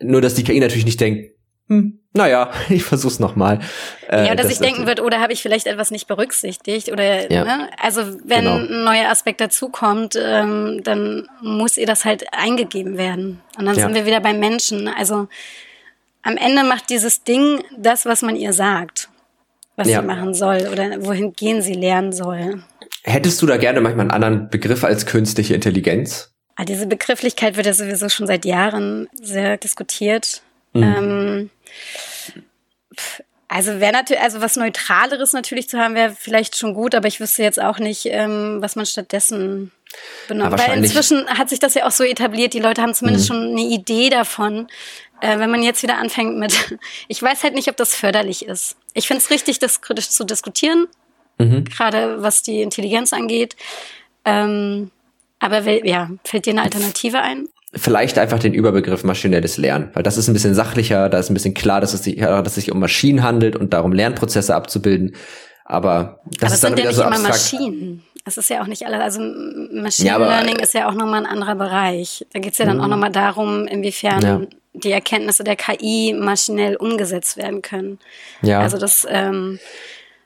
[0.00, 1.36] nur, dass die KI natürlich nicht denkt,
[1.68, 3.60] hm, naja, ich versuch's nochmal.
[4.08, 6.90] Äh, ja, dass das, ich denken wird, oder habe ich vielleicht etwas nicht berücksichtigt?
[6.92, 7.44] Oder ja.
[7.44, 7.70] ne?
[7.80, 8.56] also wenn genau.
[8.56, 13.40] ein neuer Aspekt dazukommt, ähm, dann muss ihr das halt eingegeben werden.
[13.58, 13.84] Und dann ja.
[13.84, 14.88] sind wir wieder beim Menschen.
[14.88, 15.28] Also
[16.22, 19.08] am Ende macht dieses Ding das, was man ihr sagt,
[19.76, 20.00] was ja.
[20.00, 22.62] sie machen soll oder wohin gehen sie lernen soll.
[23.04, 26.32] Hättest du da gerne manchmal einen anderen Begriff als künstliche Intelligenz?
[26.54, 30.42] Ah, diese Begrifflichkeit wird ja sowieso schon seit Jahren sehr diskutiert.
[30.72, 30.82] Mhm.
[30.82, 31.50] Ähm,
[33.52, 37.20] Also wäre natürlich, also was Neutraleres natürlich zu haben, wäre vielleicht schon gut, aber ich
[37.20, 39.72] wüsste jetzt auch nicht, ähm, was man stattdessen
[40.26, 40.58] benutzt.
[40.58, 43.34] Weil inzwischen hat sich das ja auch so etabliert, die Leute haben zumindest mhm.
[43.34, 44.68] schon eine Idee davon.
[45.20, 48.76] Äh, wenn man jetzt wieder anfängt mit, ich weiß halt nicht, ob das förderlich ist.
[48.94, 50.86] Ich finde es richtig, das kritisch zu diskutieren,
[51.36, 51.64] mhm.
[51.64, 53.54] gerade was die Intelligenz angeht.
[54.24, 54.90] Ähm,
[55.40, 57.48] aber ja, fällt dir eine Alternative ein?
[57.74, 61.34] Vielleicht einfach den Überbegriff maschinelles Lernen, weil das ist ein bisschen sachlicher, da ist ein
[61.34, 65.14] bisschen klar, dass es sich, dass es sich um Maschinen handelt und darum Lernprozesse abzubilden.
[65.64, 68.02] Aber das aber ist dann wieder ja so immer Maschinen.
[68.24, 71.26] Es ist ja auch nicht alles, also Machine ja, Learning ist ja auch nochmal ein
[71.26, 72.26] anderer Bereich.
[72.32, 72.90] Da geht's ja dann auch mhm.
[72.90, 74.40] nochmal darum, inwiefern ja.
[74.74, 77.98] die Erkenntnisse der KI maschinell umgesetzt werden können.
[78.42, 78.60] Ja.
[78.60, 79.58] Also das ähm,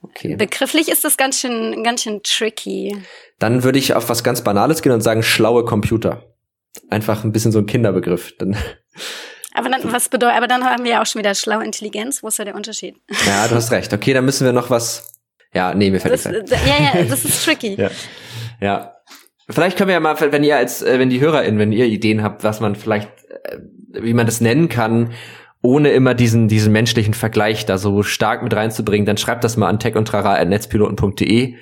[0.03, 0.36] okay.
[0.36, 2.97] begrifflich ist das ganz schön, ganz schön tricky.
[3.38, 6.24] Dann würde ich auf was ganz Banales gehen und sagen, schlaue Computer
[6.91, 8.35] einfach ein bisschen so ein Kinderbegriff.
[8.39, 8.57] Dann
[9.55, 12.22] aber dann, was bedeutet, aber dann haben wir ja auch schon wieder schlaue Intelligenz.
[12.22, 12.97] Wo ist da der Unterschied?
[13.27, 13.93] Ja, du hast recht.
[13.93, 15.12] Okay, dann müssen wir noch was.
[15.55, 16.68] Ja, nee, mir fällt das, nicht ein.
[16.68, 17.74] Ja, ja, das ist tricky.
[17.81, 17.91] ja.
[18.61, 18.93] ja.
[19.49, 22.22] Vielleicht können wir ja mal, wenn ihr als, äh, wenn die HörerInnen, wenn ihr Ideen
[22.22, 23.09] habt, was man vielleicht,
[23.45, 23.59] äh,
[23.93, 25.12] wie man das nennen kann,
[25.62, 29.68] ohne immer diesen, diesen menschlichen Vergleich da so stark mit reinzubringen, dann schreibt das mal
[29.68, 31.55] an techundtrara.netzpiloten.de.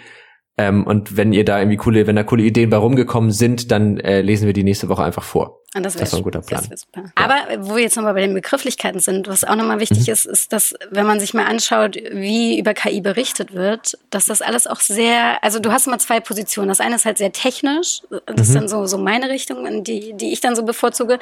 [0.57, 3.99] Ähm, und wenn ihr da irgendwie coole, wenn da coole Ideen bei rumgekommen sind, dann
[3.99, 5.61] äh, lesen wir die nächste Woche einfach vor.
[5.77, 6.65] Und das wäre ein guter Plan.
[6.95, 7.03] Ja.
[7.17, 10.13] Aber wo wir jetzt nochmal bei den Begrifflichkeiten sind, was auch nochmal wichtig mhm.
[10.13, 14.41] ist, ist, dass wenn man sich mal anschaut, wie über KI berichtet wird, dass das
[14.41, 16.69] alles auch sehr, also du hast immer zwei Positionen.
[16.69, 18.43] Das eine ist halt sehr technisch, das mhm.
[18.43, 21.19] ist dann so, so meine Richtung, die, die ich dann so bevorzuge,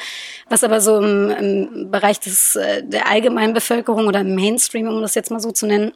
[0.51, 5.15] was aber so im, im Bereich des, äh, der allgemeinen Bevölkerung oder Mainstream, um das
[5.15, 5.93] jetzt mal so zu nennen,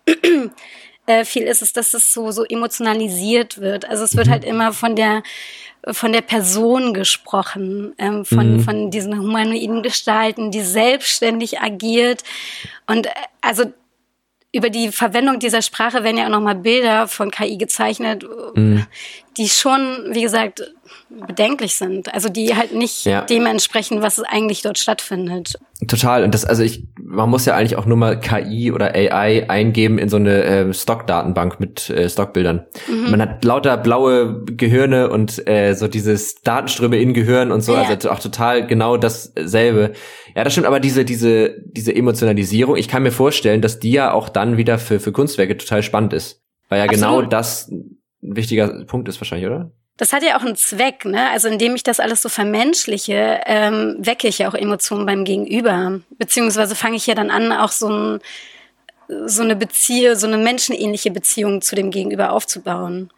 [1.07, 3.88] äh, viel ist, ist, dass es so, so emotionalisiert wird.
[3.88, 4.30] Also es wird mhm.
[4.32, 5.22] halt immer von der
[5.92, 8.61] von der Person gesprochen, ähm, von, mhm.
[8.61, 12.24] von diesen humanoiden Gestalten, die selbstständig agiert.
[12.88, 13.72] Und äh, also
[14.52, 18.86] über die Verwendung dieser Sprache werden ja auch nochmal Bilder von KI gezeichnet, mhm.
[19.37, 19.80] Die schon,
[20.12, 20.62] wie gesagt,
[21.09, 22.12] bedenklich sind.
[22.12, 23.22] Also die halt nicht ja.
[23.22, 25.55] dem entsprechen, was eigentlich dort stattfindet.
[25.87, 26.24] Total.
[26.24, 29.99] Und das, also ich, man muss ja eigentlich auch nur mal KI oder AI eingeben
[29.99, 32.66] in so eine äh, Stockdatenbank mit äh, Stockbildern.
[32.89, 33.11] Mhm.
[33.11, 37.82] Man hat lauter blaue Gehirne und äh, so dieses Datenströme in Gehirn und so, ja.
[37.82, 39.93] also auch total genau dasselbe.
[40.34, 44.12] Ja, das stimmt, aber diese, diese, diese Emotionalisierung, ich kann mir vorstellen, dass die ja
[44.12, 46.43] auch dann wieder für, für Kunstwerke total spannend ist.
[46.68, 47.24] Weil ja genau Absolut.
[47.24, 47.70] genau das
[48.22, 49.70] ein wichtiger Punkt ist wahrscheinlich, oder?
[49.96, 51.30] Das hat ja auch einen Zweck, ne?
[51.30, 56.00] Also indem ich das alles so vermenschliche, ähm, wecke ich ja auch Emotionen beim Gegenüber.
[56.18, 58.20] Beziehungsweise fange ich ja dann an, auch so, ein,
[59.26, 63.10] so eine Beziehung, so eine menschenähnliche Beziehung zu dem Gegenüber aufzubauen.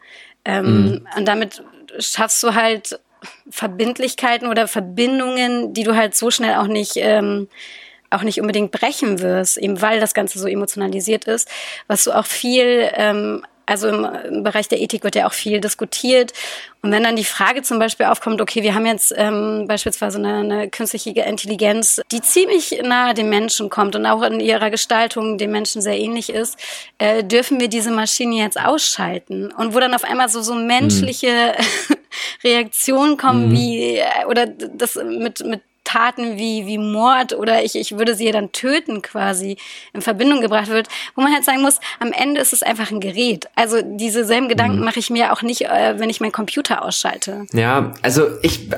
[0.45, 1.07] Ähm, mhm.
[1.17, 1.63] Und damit
[1.99, 2.99] schaffst du halt
[3.49, 7.49] Verbindlichkeiten oder Verbindungen, die du halt so schnell auch nicht ähm,
[8.11, 11.49] auch nicht unbedingt brechen wirst, eben weil das Ganze so emotionalisiert ist,
[11.87, 15.61] was du auch viel ähm, also im, im, Bereich der Ethik wird ja auch viel
[15.61, 16.33] diskutiert.
[16.81, 20.37] Und wenn dann die Frage zum Beispiel aufkommt, okay, wir haben jetzt ähm, beispielsweise eine,
[20.37, 25.51] eine künstliche Intelligenz, die ziemlich nahe dem Menschen kommt und auch in ihrer Gestaltung dem
[25.51, 26.57] Menschen sehr ähnlich ist,
[26.97, 29.51] äh, dürfen wir diese Maschine jetzt ausschalten?
[29.51, 31.95] Und wo dann auf einmal so, so menschliche mhm.
[32.43, 33.51] Reaktionen kommen, mhm.
[33.51, 38.25] wie, äh, oder das mit, mit Taten wie, wie Mord oder ich, ich würde sie
[38.25, 39.57] ja dann töten quasi
[39.91, 42.99] in Verbindung gebracht wird, wo man halt sagen muss, am Ende ist es einfach ein
[42.99, 43.47] Gerät.
[43.55, 44.85] Also diese selben Gedanken mhm.
[44.85, 47.47] mache ich mir auch nicht, äh, wenn ich meinen Computer ausschalte.
[47.53, 48.69] Ja, also ich,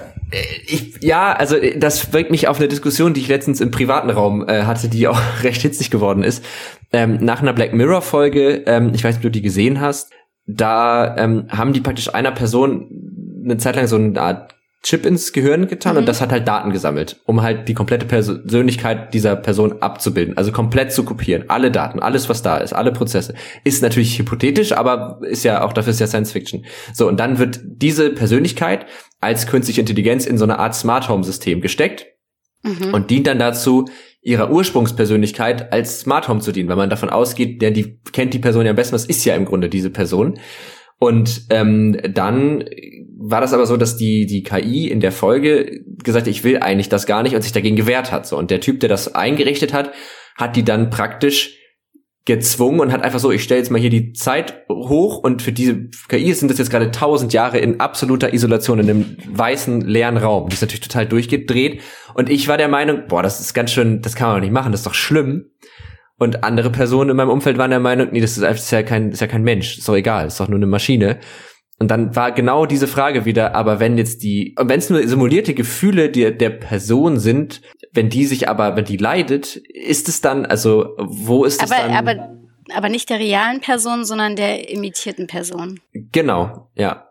[0.66, 4.48] ich, ja, also das bringt mich auf eine Diskussion, die ich letztens im privaten Raum
[4.48, 6.46] äh, hatte, die auch recht hitzig geworden ist.
[6.94, 10.12] Ähm, nach einer Black Mirror Folge, ähm, ich weiß nicht, ob du die gesehen hast,
[10.48, 12.88] da ähm, haben die praktisch einer Person
[13.44, 16.00] eine Zeit lang so eine Art Chip ins Gehirn getan mhm.
[16.00, 20.52] und das hat halt Daten gesammelt, um halt die komplette Persönlichkeit dieser Person abzubilden, also
[20.52, 23.36] komplett zu kopieren, alle Daten, alles was da ist, alle Prozesse.
[23.64, 26.66] Ist natürlich hypothetisch, aber ist ja auch dafür ist ja Science Fiction.
[26.94, 28.88] So und dann wird diese Persönlichkeit
[29.20, 32.08] als künstliche Intelligenz in so eine Art Smart Home System gesteckt
[32.64, 32.94] mhm.
[32.94, 33.86] und dient dann dazu,
[34.24, 38.40] ihrer Ursprungspersönlichkeit als Smart Home zu dienen, weil man davon ausgeht, der die kennt die
[38.40, 40.40] Person ja am besten, was ist ja im Grunde diese Person.
[41.00, 42.64] Und ähm, dann
[43.24, 46.58] war das aber so, dass die, die KI in der Folge gesagt hat, ich will
[46.58, 48.26] eigentlich das gar nicht und sich dagegen gewehrt hat.
[48.26, 48.38] So.
[48.38, 49.92] Und der Typ, der das eingerichtet hat,
[50.38, 51.58] hat die dann praktisch
[52.26, 55.52] gezwungen und hat einfach so, ich stelle jetzt mal hier die Zeit hoch und für
[55.52, 60.18] diese KI sind das jetzt gerade tausend Jahre in absoluter Isolation in einem weißen, leeren
[60.18, 60.50] Raum.
[60.50, 61.82] Die ist natürlich total durchgedreht.
[62.14, 64.54] Und ich war der Meinung, boah, das ist ganz schön, das kann man doch nicht
[64.54, 65.46] machen, das ist doch schlimm.
[66.18, 68.84] Und andere Personen in meinem Umfeld waren der Meinung, nee, das ist, das ist ja
[68.84, 71.20] kein, ist ja kein Mensch, ist doch egal, ist doch nur eine Maschine.
[71.82, 75.56] Und dann war genau diese Frage wieder, aber wenn jetzt die, wenn es nur simulierte
[75.56, 80.46] Gefühle der, der Person sind, wenn die sich aber, wenn die leidet, ist es dann,
[80.46, 81.96] also wo ist es aber, dann?
[81.96, 82.38] Aber,
[82.76, 85.80] aber nicht der realen Person, sondern der imitierten Person.
[85.92, 87.08] Genau, ja.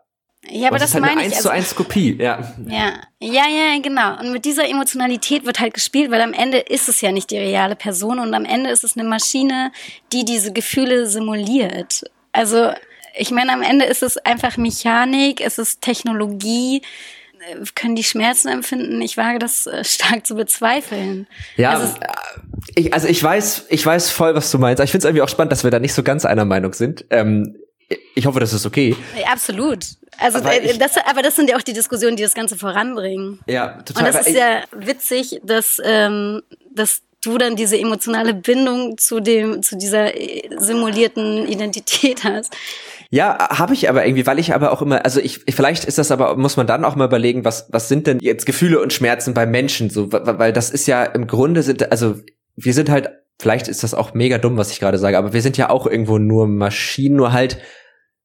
[0.49, 2.39] Ja, aber das, das ist halt meine eine 1 zu 1 Kopie, ja.
[2.65, 4.21] Ja, ja, ja, genau.
[4.21, 7.37] Und mit dieser Emotionalität wird halt gespielt, weil am Ende ist es ja nicht die
[7.37, 9.73] reale Person und am Ende ist es eine Maschine,
[10.13, 12.05] die diese Gefühle simuliert.
[12.31, 12.71] Also,
[13.17, 16.81] ich meine, am Ende ist es einfach Mechanik, es ist Technologie,
[17.75, 19.01] können die Schmerzen empfinden?
[19.01, 21.27] Ich wage das äh, stark zu bezweifeln.
[21.57, 21.93] Ja, also,
[22.75, 24.83] ich, also ich weiß, ich weiß voll, was du meinst.
[24.83, 27.05] Ich finde es irgendwie auch spannend, dass wir da nicht so ganz einer Meinung sind.
[27.09, 27.55] Ähm,
[28.15, 28.95] ich hoffe, das ist okay.
[29.29, 29.85] Absolut.
[30.17, 33.39] Also aber, äh, das, aber das sind ja auch die Diskussionen, die das Ganze voranbringen.
[33.47, 34.05] Ja, total.
[34.07, 36.41] Und das ist ja witzig, dass, ähm,
[36.73, 42.55] dass du dann diese emotionale Bindung zu dem, zu dieser äh, simulierten Identität hast.
[43.13, 46.11] Ja, habe ich aber irgendwie, weil ich aber auch immer, also ich, vielleicht ist das
[46.11, 49.33] aber, muss man dann auch mal überlegen, was, was sind denn jetzt Gefühle und Schmerzen
[49.33, 52.15] bei Menschen so, weil das ist ja im Grunde sind, also
[52.55, 55.41] wir sind halt, vielleicht ist das auch mega dumm, was ich gerade sage, aber wir
[55.41, 57.57] sind ja auch irgendwo nur Maschinen, nur halt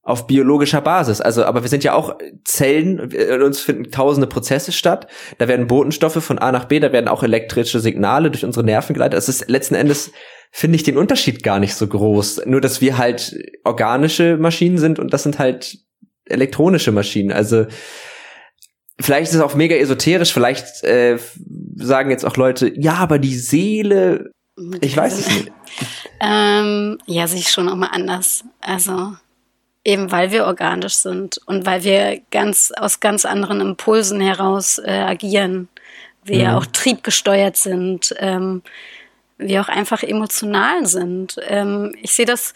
[0.05, 1.21] auf biologischer Basis.
[1.21, 5.09] Also, aber wir sind ja auch Zellen, in uns finden tausende Prozesse statt.
[5.39, 8.95] Da werden Botenstoffe von A nach B, da werden auch elektrische Signale durch unsere Nerven
[8.95, 9.19] geleitet.
[9.19, 10.13] Es ist letzten Endes
[10.51, 12.43] finde ich den Unterschied gar nicht so groß.
[12.47, 15.79] Nur, dass wir halt organische Maschinen sind und das sind halt
[16.25, 17.33] elektronische Maschinen.
[17.33, 17.67] Also,
[19.01, 21.19] vielleicht ist es auch mega esoterisch, vielleicht äh,
[21.77, 24.31] sagen jetzt auch Leute, ja, aber die Seele,
[24.81, 25.53] ich weiß es nicht.
[26.21, 28.45] ähm, ja, sehe ich schon auch mal anders.
[28.61, 29.13] Also,
[29.87, 34.91] Eben weil wir organisch sind und weil wir ganz aus ganz anderen Impulsen heraus äh,
[34.91, 35.69] agieren.
[36.25, 36.57] Wir ja mhm.
[36.57, 38.63] auch triebgesteuert sind, ähm,
[39.39, 41.37] wir auch einfach emotional sind.
[41.49, 42.53] Ähm, ich sehe das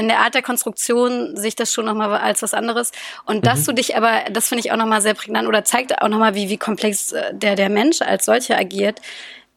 [0.00, 2.92] in der Art der Konstruktion sehe ich das schon nochmal als was anderes.
[3.26, 3.64] Und dass mhm.
[3.66, 6.48] du dich aber, das finde ich auch nochmal sehr prägnant oder zeigt auch nochmal, wie,
[6.48, 9.00] wie komplex äh, der, der Mensch als solcher agiert.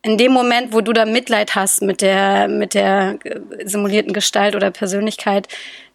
[0.01, 4.55] In dem Moment, wo du da Mitleid hast mit der, mit der äh, simulierten Gestalt
[4.55, 5.47] oder Persönlichkeit,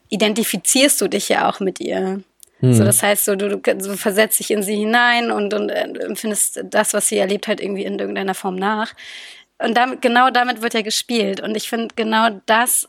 [0.08, 2.22] identifizierst du dich ja auch mit ihr.
[2.60, 2.74] Hm.
[2.74, 6.64] So, das heißt, so, du, du versetzt dich in sie hinein und, und äh, empfindest
[6.64, 8.94] das, was sie erlebt hat, irgendwie in irgendeiner Form nach.
[9.58, 11.40] Und damit, genau damit wird ja gespielt.
[11.40, 12.88] Und ich finde, genau das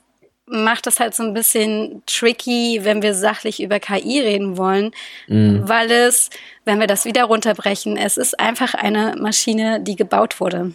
[0.50, 4.92] macht das halt so ein bisschen tricky, wenn wir sachlich über KI reden wollen,
[5.28, 5.68] mm.
[5.68, 6.30] weil es,
[6.66, 10.74] wenn wir das wieder runterbrechen, es ist einfach eine Maschine, die gebaut wurde,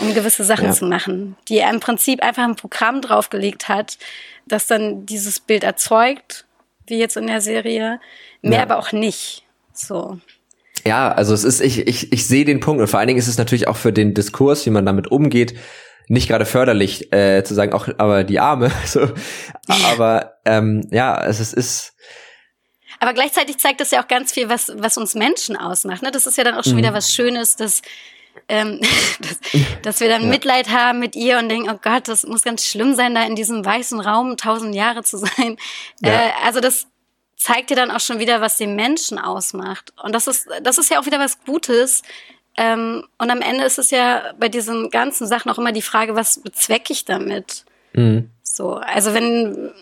[0.00, 0.72] um gewisse Sachen ja.
[0.72, 3.96] zu machen, die im Prinzip einfach ein Programm draufgelegt hat,
[4.46, 6.44] das dann dieses Bild erzeugt,
[6.86, 8.00] wie jetzt in der Serie,
[8.42, 8.62] mehr ja.
[8.62, 9.44] aber auch nicht.
[9.72, 10.20] So.
[10.86, 13.28] Ja, also es ist, ich, ich, ich sehe den Punkt und vor allen Dingen ist
[13.28, 15.54] es natürlich auch für den Diskurs, wie man damit umgeht,
[16.08, 18.70] nicht gerade förderlich, äh, zu sagen, auch aber die Arme.
[18.86, 19.08] So.
[19.84, 21.94] Aber ähm, ja, es ist, ist
[23.00, 26.02] aber gleichzeitig zeigt das ja auch ganz viel, was, was uns Menschen ausmacht.
[26.02, 26.10] Ne?
[26.10, 26.78] Das ist ja dann auch schon mhm.
[26.78, 27.82] wieder was Schönes, dass
[28.48, 28.80] ähm,
[29.20, 29.38] dass,
[29.82, 30.28] dass wir dann ja.
[30.28, 33.34] Mitleid haben mit ihr und denken, oh Gott, das muss ganz schlimm sein, da in
[33.34, 35.56] diesem weißen Raum tausend Jahre zu sein.
[36.00, 36.12] Ja.
[36.12, 36.86] Äh, also das
[37.36, 39.92] zeigt dir dann auch schon wieder, was den Menschen ausmacht.
[40.02, 42.02] Und das ist, das ist ja auch wieder was Gutes.
[42.56, 46.14] Ähm, und am Ende ist es ja bei diesen ganzen Sachen auch immer die Frage,
[46.14, 47.64] was bezwecke ich damit?
[47.92, 48.30] Mhm.
[48.42, 49.72] So, also wenn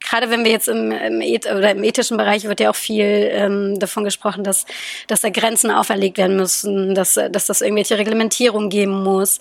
[0.00, 3.78] gerade wenn wir jetzt im, im, oder im ethischen Bereich wird ja auch viel ähm,
[3.78, 4.66] davon gesprochen, dass,
[5.06, 9.38] dass da Grenzen auferlegt werden müssen, dass, dass das irgendwelche Reglementierungen geben muss.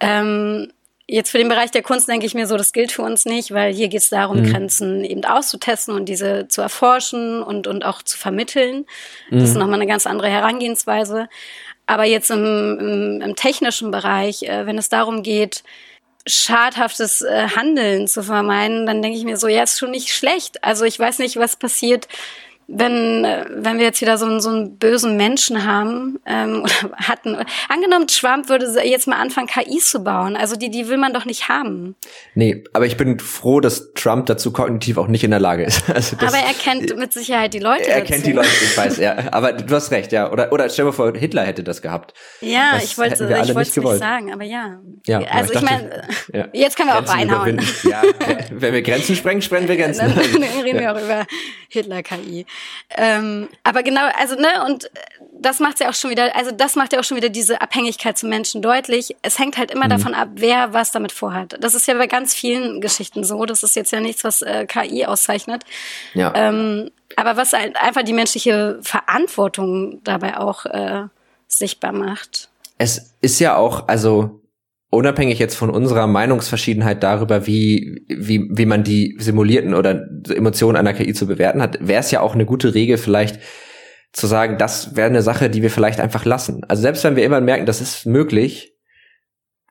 [0.00, 0.72] Ähm,
[1.10, 3.50] Jetzt für den Bereich der Kunst denke ich mir so, das gilt für uns nicht,
[3.50, 4.52] weil hier geht es darum, mhm.
[4.52, 8.84] Grenzen eben auszutesten und diese zu erforschen und, und auch zu vermitteln.
[9.30, 9.60] Das ist mhm.
[9.60, 11.30] nochmal eine ganz andere Herangehensweise.
[11.86, 15.64] Aber jetzt im, im, im technischen Bereich, äh, wenn es darum geht,
[16.26, 20.62] schadhaftes äh, Handeln zu vermeiden, dann denke ich mir so, ja, ist schon nicht schlecht.
[20.62, 22.06] Also ich weiß nicht, was passiert,
[22.70, 27.36] wenn, wenn wir jetzt wieder so einen, so einen bösen Menschen haben ähm, oder hatten.
[27.68, 30.36] Angenommen, Trump würde jetzt mal anfangen, KIs zu bauen.
[30.36, 31.96] Also die, die will man doch nicht haben.
[32.34, 35.82] Nee, aber ich bin froh, dass Trump dazu kognitiv auch nicht in der Lage ist.
[35.98, 37.88] Also das, aber er kennt mit Sicherheit die Leute.
[37.88, 38.12] Er dazu.
[38.12, 39.32] kennt die Leute, ich weiß, ja.
[39.32, 40.30] Aber du hast recht, ja.
[40.30, 42.14] Oder, oder stell dir vor, Hitler hätte das gehabt.
[42.40, 44.78] Ja, das ich wollte ich wollte es nicht sagen, aber ja.
[45.06, 46.02] ja also ich, ich meine,
[46.32, 46.46] ja.
[46.52, 47.60] jetzt können wir Grenzen auch reinhauen.
[47.82, 48.02] Ja,
[48.50, 50.14] wenn wir Grenzen sprengen, sprengen wir Grenzen.
[50.14, 51.26] dann, dann reden wir auch über
[51.70, 52.46] Hitler-KI.
[52.96, 54.90] Ähm, aber genau, also, ne, und
[55.40, 58.18] das macht ja auch schon wieder, also das macht ja auch schon wieder diese Abhängigkeit
[58.18, 59.16] zum Menschen deutlich.
[59.22, 59.90] Es hängt halt immer mhm.
[59.90, 61.56] davon ab, wer was damit vorhat.
[61.60, 63.44] Das ist ja bei ganz vielen Geschichten so.
[63.44, 65.64] Das ist jetzt ja nichts, was äh, KI auszeichnet.
[66.14, 66.32] Ja.
[66.34, 71.04] Ähm, aber was halt einfach die menschliche Verantwortung dabei auch äh,
[71.46, 72.48] sichtbar macht.
[72.78, 74.40] Es ist ja auch, also
[74.90, 80.94] unabhängig jetzt von unserer Meinungsverschiedenheit darüber, wie, wie, wie man die simulierten oder Emotionen einer
[80.94, 83.40] KI zu bewerten hat, wäre es ja auch eine gute Regel vielleicht
[84.12, 86.62] zu sagen, das wäre eine Sache, die wir vielleicht einfach lassen.
[86.66, 88.74] Also selbst wenn wir immer merken, das ist möglich,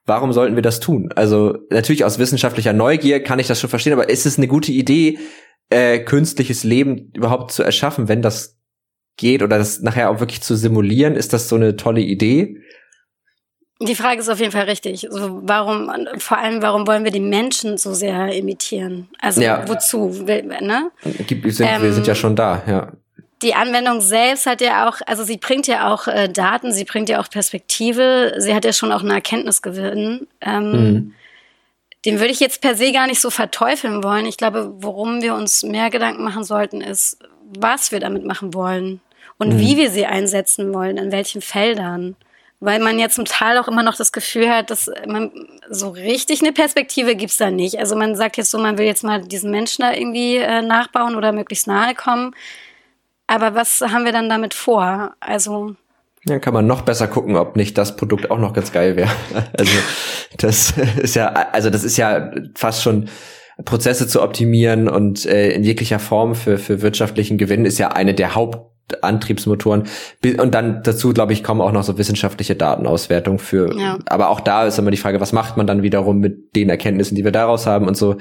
[0.06, 1.10] warum sollten wir das tun?
[1.16, 4.72] Also natürlich aus wissenschaftlicher Neugier kann ich das schon verstehen, aber ist es eine gute
[4.72, 5.18] Idee,
[5.70, 8.58] äh, künstliches Leben überhaupt zu erschaffen, wenn das
[9.18, 11.16] geht oder das nachher auch wirklich zu simulieren?
[11.16, 12.58] Ist das so eine tolle Idee?
[13.80, 15.08] Die Frage ist auf jeden Fall richtig.
[15.10, 19.08] Also warum, vor allem, warum wollen wir die Menschen so sehr imitieren?
[19.20, 19.68] Also ja.
[19.68, 20.08] wozu?
[20.26, 20.92] Ne?
[21.04, 22.92] Wir sind, ähm, wir sind ja schon da, ja.
[23.44, 27.08] Die Anwendung selbst hat ja auch, also sie bringt ja auch äh, Daten, sie bringt
[27.08, 30.26] ja auch Perspektive, sie hat ja schon auch eine Erkenntnisgewinn.
[30.42, 31.14] Ähm, mhm.
[32.04, 34.26] Den würde ich jetzt per se gar nicht so verteufeln wollen.
[34.26, 37.20] Ich glaube, worum wir uns mehr Gedanken machen sollten, ist,
[37.60, 39.02] was wir damit machen wollen
[39.38, 39.60] und mhm.
[39.60, 42.16] wie wir sie einsetzen wollen, in welchen Feldern
[42.60, 45.32] weil man ja zum Teil auch immer noch das Gefühl hat, dass man
[45.70, 47.78] so richtig eine Perspektive gibt's da nicht.
[47.78, 51.16] Also man sagt jetzt so, man will jetzt mal diesen Menschen da irgendwie äh, nachbauen
[51.16, 52.34] oder möglichst nahe kommen.
[53.28, 55.14] Aber was haben wir dann damit vor?
[55.20, 55.76] Also
[56.26, 59.10] ja, kann man noch besser gucken, ob nicht das Produkt auch noch ganz geil wäre.
[59.58, 59.72] Also
[60.38, 63.10] das ist ja, also das ist ja fast schon
[63.66, 68.14] Prozesse zu optimieren und äh, in jeglicher Form für für wirtschaftlichen Gewinn ist ja eine
[68.14, 69.88] der Haupt Antriebsmotoren.
[70.38, 73.78] Und dann dazu, glaube ich, kommen auch noch so wissenschaftliche Datenauswertungen für.
[73.78, 74.00] Ja.
[74.06, 77.16] Aber auch da ist immer die Frage, was macht man dann wiederum mit den Erkenntnissen,
[77.16, 78.18] die wir daraus haben und so.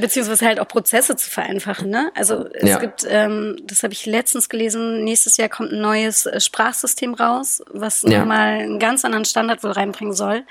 [0.00, 2.10] Beziehungsweise halt auch Prozesse zu vereinfachen, ne?
[2.14, 2.78] Also es ja.
[2.78, 7.62] gibt, ähm, das habe ich letztens gelesen, nächstes Jahr kommt ein neues äh, Sprachsystem raus,
[7.72, 8.20] was ja.
[8.20, 10.42] nochmal einen ganz anderen Standard wohl reinbringen soll.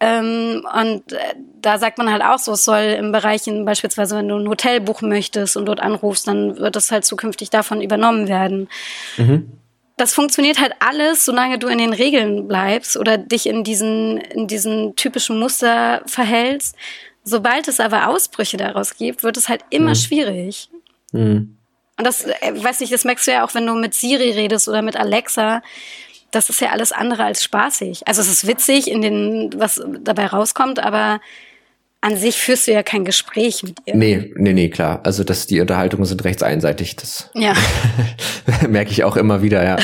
[0.00, 4.16] Ähm, und äh, da sagt man halt auch so, es soll im Bereich, in, beispielsweise
[4.16, 7.80] wenn du ein Hotel buchen möchtest und dort anrufst, dann wird das halt zukünftig davon
[7.80, 8.68] übernommen werden.
[9.16, 9.52] Mhm.
[9.96, 14.48] Das funktioniert halt alles, solange du in den Regeln bleibst oder dich in diesen, in
[14.48, 16.76] diesen typischen Muster verhältst.
[17.22, 19.94] Sobald es aber Ausbrüche daraus gibt, wird es halt immer mhm.
[19.94, 20.68] schwierig.
[21.12, 21.56] Mhm.
[21.96, 24.68] Und das, äh, weiß nicht, das merkst du ja auch, wenn du mit Siri redest
[24.68, 25.62] oder mit Alexa
[26.34, 28.06] das ist ja alles andere als spaßig.
[28.06, 31.20] Also es ist witzig in den, was dabei rauskommt, aber
[32.00, 33.96] an sich führst du ja kein Gespräch mit ihr.
[33.96, 35.00] Nee, nee, nee, klar.
[35.04, 36.96] Also dass die Unterhaltungen sind rechts einseitig.
[36.96, 37.54] Das ja.
[38.68, 39.76] merke ich auch immer wieder, ja.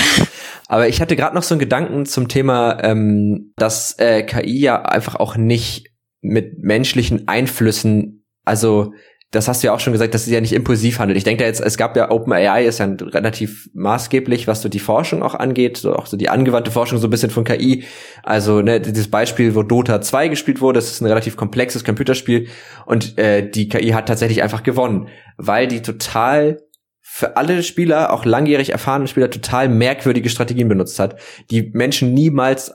[0.68, 4.82] Aber ich hatte gerade noch so einen Gedanken zum Thema, ähm, dass äh, KI ja
[4.82, 5.88] einfach auch nicht
[6.20, 8.92] mit menschlichen Einflüssen, also
[9.30, 11.16] das hast du ja auch schon gesagt, dass es ja nicht impulsiv handelt.
[11.16, 14.80] Ich denke da jetzt, es gab ja OpenAI ist ja relativ maßgeblich, was so die
[14.80, 17.84] Forschung auch angeht, so auch so die angewandte Forschung so ein bisschen von KI.
[18.24, 22.48] Also ne, dieses Beispiel, wo Dota 2 gespielt wurde, das ist ein relativ komplexes Computerspiel
[22.86, 26.58] und äh, die KI hat tatsächlich einfach gewonnen, weil die total
[27.00, 31.16] für alle Spieler, auch langjährig erfahrene Spieler, total merkwürdige Strategien benutzt hat,
[31.50, 32.74] die Menschen niemals äh,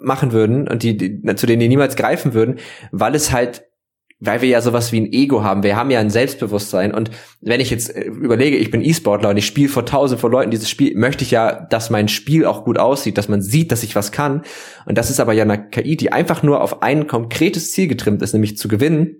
[0.00, 2.60] machen würden und die, die zu denen die niemals greifen würden,
[2.92, 3.64] weil es halt
[4.20, 5.62] weil wir ja sowas wie ein Ego haben.
[5.62, 6.92] Wir haben ja ein Selbstbewusstsein.
[6.92, 7.10] Und
[7.40, 10.50] wenn ich jetzt äh, überlege, ich bin E-Sportler und ich spiele vor tausend von Leuten
[10.50, 13.82] dieses Spiel, möchte ich ja, dass mein Spiel auch gut aussieht, dass man sieht, dass
[13.82, 14.42] ich was kann.
[14.84, 18.22] Und das ist aber ja eine KI, die einfach nur auf ein konkretes Ziel getrimmt
[18.22, 19.16] ist, nämlich zu gewinnen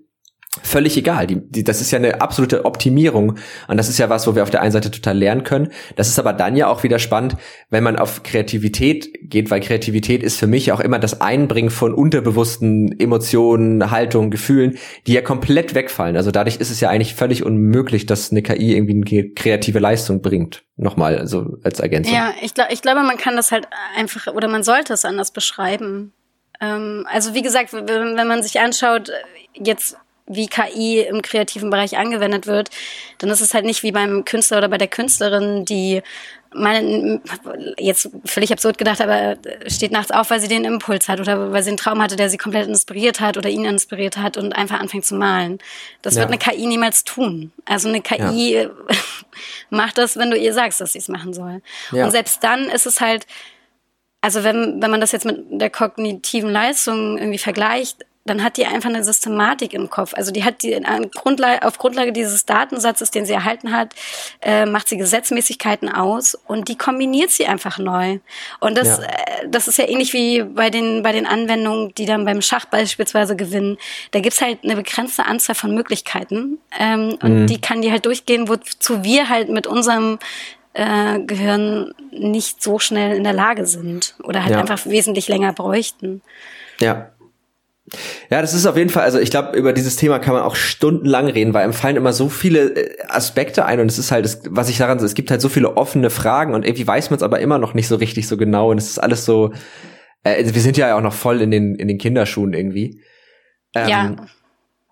[0.63, 1.27] völlig egal.
[1.27, 3.37] Die, die, das ist ja eine absolute Optimierung.
[3.69, 5.69] Und das ist ja was, wo wir auf der einen Seite total lernen können.
[5.95, 7.37] Das ist aber dann ja auch wieder spannend,
[7.69, 11.93] wenn man auf Kreativität geht, weil Kreativität ist für mich auch immer das Einbringen von
[11.93, 14.77] unterbewussten Emotionen, Haltungen, Gefühlen,
[15.07, 16.17] die ja komplett wegfallen.
[16.17, 20.21] Also dadurch ist es ja eigentlich völlig unmöglich, dass eine KI irgendwie eine kreative Leistung
[20.21, 20.63] bringt.
[20.75, 22.13] Nochmal, also als Ergänzung.
[22.13, 25.31] Ja, ich, glaube, ich glaube, man kann das halt einfach, oder man sollte es anders
[25.31, 26.11] beschreiben.
[26.59, 29.11] Ähm, also wie gesagt, wenn, wenn man sich anschaut,
[29.53, 29.95] jetzt
[30.35, 32.69] wie KI im kreativen Bereich angewendet wird,
[33.19, 36.01] dann ist es halt nicht wie beim Künstler oder bei der Künstlerin, die
[36.53, 37.21] meine,
[37.77, 41.63] jetzt völlig absurd gedacht, aber steht nachts auf, weil sie den Impuls hat oder weil
[41.63, 44.79] sie einen Traum hatte, der sie komplett inspiriert hat oder ihn inspiriert hat und einfach
[44.79, 45.59] anfängt zu malen.
[46.01, 46.21] Das ja.
[46.21, 47.53] wird eine KI niemals tun.
[47.65, 48.69] Also eine KI ja.
[49.69, 51.61] macht das, wenn du ihr sagst, dass sie es machen soll.
[51.91, 52.05] Ja.
[52.05, 53.25] Und selbst dann ist es halt,
[54.19, 58.65] also wenn, wenn man das jetzt mit der kognitiven Leistung irgendwie vergleicht, dann hat die
[58.65, 60.13] einfach eine Systematik im Kopf.
[60.13, 60.79] Also die hat die
[61.15, 63.93] Grundlage, auf Grundlage dieses Datensatzes, den sie erhalten hat,
[64.41, 68.19] äh, macht sie Gesetzmäßigkeiten aus und die kombiniert sie einfach neu.
[68.59, 69.03] Und das, ja.
[69.03, 72.65] äh, das ist ja ähnlich wie bei den, bei den Anwendungen, die dann beim Schach
[72.65, 73.77] beispielsweise gewinnen.
[74.11, 77.47] Da gibt's halt eine begrenzte Anzahl von Möglichkeiten ähm, und mhm.
[77.47, 80.19] die kann die halt durchgehen, wozu wir halt mit unserem
[80.73, 84.59] äh, Gehirn nicht so schnell in der Lage sind oder halt ja.
[84.59, 86.21] einfach wesentlich länger bräuchten.
[86.79, 87.11] Ja,
[88.29, 90.55] ja, das ist auf jeden Fall, also ich glaube, über dieses Thema kann man auch
[90.55, 94.39] stundenlang reden, weil einem fallen immer so viele äh, Aspekte ein und es ist halt,
[94.49, 97.23] was ich daran, es gibt halt so viele offene Fragen und irgendwie weiß man es
[97.23, 99.51] aber immer noch nicht so richtig so genau und es ist alles so,
[100.23, 103.01] Äh, wir sind ja auch noch voll in den, in den Kinderschuhen irgendwie.
[103.73, 104.15] Ähm, ja.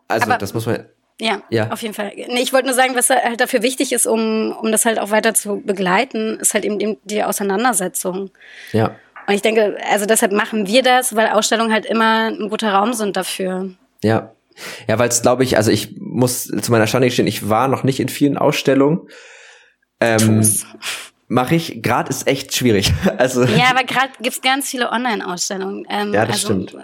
[0.08, 0.86] Also, Aber das muss man.
[1.22, 2.14] Ja, ja, auf jeden Fall.
[2.16, 5.12] Nee, ich wollte nur sagen, was halt dafür wichtig ist, um, um das halt auch
[5.12, 8.32] weiter zu begleiten, ist halt eben die Auseinandersetzung.
[8.72, 8.96] Ja.
[9.30, 12.94] Und ich denke, also deshalb machen wir das, weil Ausstellungen halt immer ein guter Raum
[12.94, 13.70] sind dafür.
[14.04, 14.34] Ja.
[14.88, 17.84] Ja, weil es, glaube ich, also ich muss zu meiner Schande gestehen, ich war noch
[17.84, 19.02] nicht in vielen Ausstellungen.
[20.00, 20.44] Ähm,
[21.28, 21.84] Mache ich.
[21.84, 22.92] Gerade ist echt schwierig.
[23.20, 25.86] Also ja, aber gerade gibt's ganz viele Online-Ausstellungen.
[25.92, 26.76] Ähm, ja, das also, stimmt.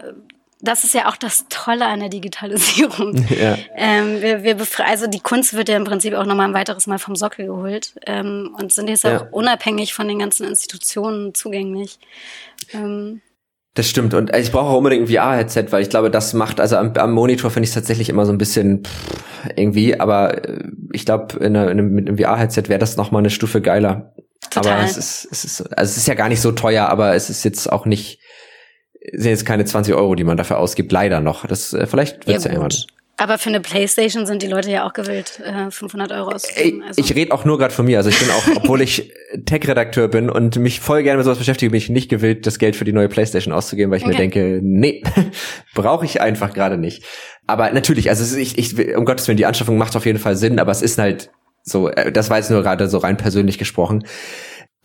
[0.62, 3.26] Das ist ja auch das Tolle an der Digitalisierung.
[3.36, 3.58] Ja.
[3.76, 7.00] Ähm, wir, wir also die Kunst wird ja im Prinzip auch nochmal ein weiteres Mal
[7.00, 9.22] vom Sockel geholt ähm, und sind jetzt ja.
[9.22, 12.00] auch unabhängig von den ganzen Institutionen zugänglich.
[12.74, 13.22] Ähm,
[13.76, 14.14] das stimmt.
[14.14, 17.12] Und ich brauche auch unbedingt ein VR-Headset, weil ich glaube, das macht, also am, am
[17.12, 21.38] Monitor finde ich es tatsächlich immer so ein bisschen pff, irgendwie, aber äh, ich glaube,
[21.40, 24.14] in, in, mit einem VR-Headset wäre das nochmal eine Stufe geiler.
[24.50, 24.74] Total.
[24.74, 27.30] Aber es ist, es ist, also es ist ja gar nicht so teuer, aber es
[27.30, 28.20] ist jetzt auch nicht,
[29.14, 31.46] sind jetzt keine 20 Euro, die man dafür ausgibt, leider noch.
[31.46, 32.78] Das, äh, vielleicht wird's ja, ja irgendwann.
[33.18, 36.84] Aber für eine Playstation sind die Leute ja auch gewillt, 500 äh, Euro auszugeben.
[36.84, 37.02] Also.
[37.02, 37.98] Ich rede auch nur gerade von mir.
[37.98, 39.14] Also ich bin auch, obwohl ich
[39.46, 42.76] Tech-Redakteur bin und mich voll gerne mit sowas beschäftige, bin ich nicht gewillt, das Geld
[42.76, 44.14] für die neue Playstation auszugeben, weil ich okay.
[44.14, 45.02] mir denke, nee,
[45.74, 47.06] brauche ich einfach gerade nicht.
[47.48, 50.60] Aber natürlich, also ich, ich, um Gottes Willen, die Anschaffung macht auf jeden Fall Sinn,
[50.60, 51.30] aber es ist halt
[51.64, 54.06] so, äh, das war jetzt nur gerade so rein persönlich gesprochen.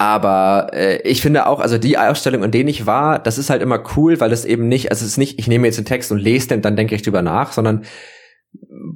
[0.00, 3.60] Aber äh, ich finde auch, also die Ausstellung, an denen ich war, das ist halt
[3.60, 6.10] immer cool, weil es eben nicht, also es ist nicht, ich nehme jetzt den Text
[6.10, 7.84] und lese den, dann denke ich drüber nach, sondern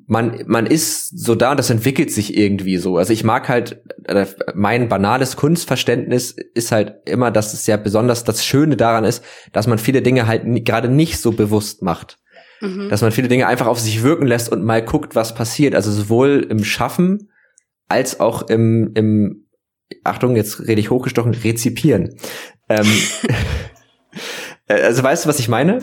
[0.06, 2.96] man, man ist so da und das entwickelt sich irgendwie so.
[2.96, 4.24] Also ich mag halt, äh,
[4.54, 9.66] mein banales Kunstverständnis ist halt immer, dass es ja besonders das Schöne daran ist, dass
[9.66, 12.18] man viele Dinge halt gerade nicht so bewusst macht.
[12.62, 12.88] Mhm.
[12.88, 15.74] Dass man viele Dinge einfach auf sich wirken lässt und mal guckt, was passiert.
[15.74, 17.28] Also sowohl im Schaffen
[17.88, 19.43] als auch im, im
[20.02, 22.16] Achtung, jetzt rede ich hochgestochen, rezipieren.
[22.68, 22.86] Ähm,
[24.68, 25.80] also weißt du, was ich meine?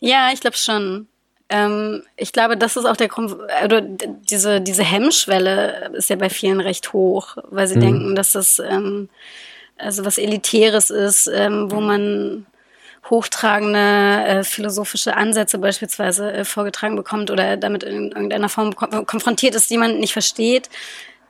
[0.00, 1.06] Ja, ich glaube schon.
[1.48, 6.30] Ähm, ich glaube, das ist auch der Grund, oder diese, diese Hemmschwelle ist ja bei
[6.30, 7.80] vielen recht hoch, weil sie mhm.
[7.80, 9.08] denken, dass das ähm,
[9.80, 12.46] also was Elitäres ist, ähm, wo man
[13.08, 19.70] hochtragende äh, philosophische Ansätze beispielsweise äh, vorgetragen bekommt oder damit in irgendeiner Form konfrontiert ist,
[19.70, 20.68] die man nicht versteht.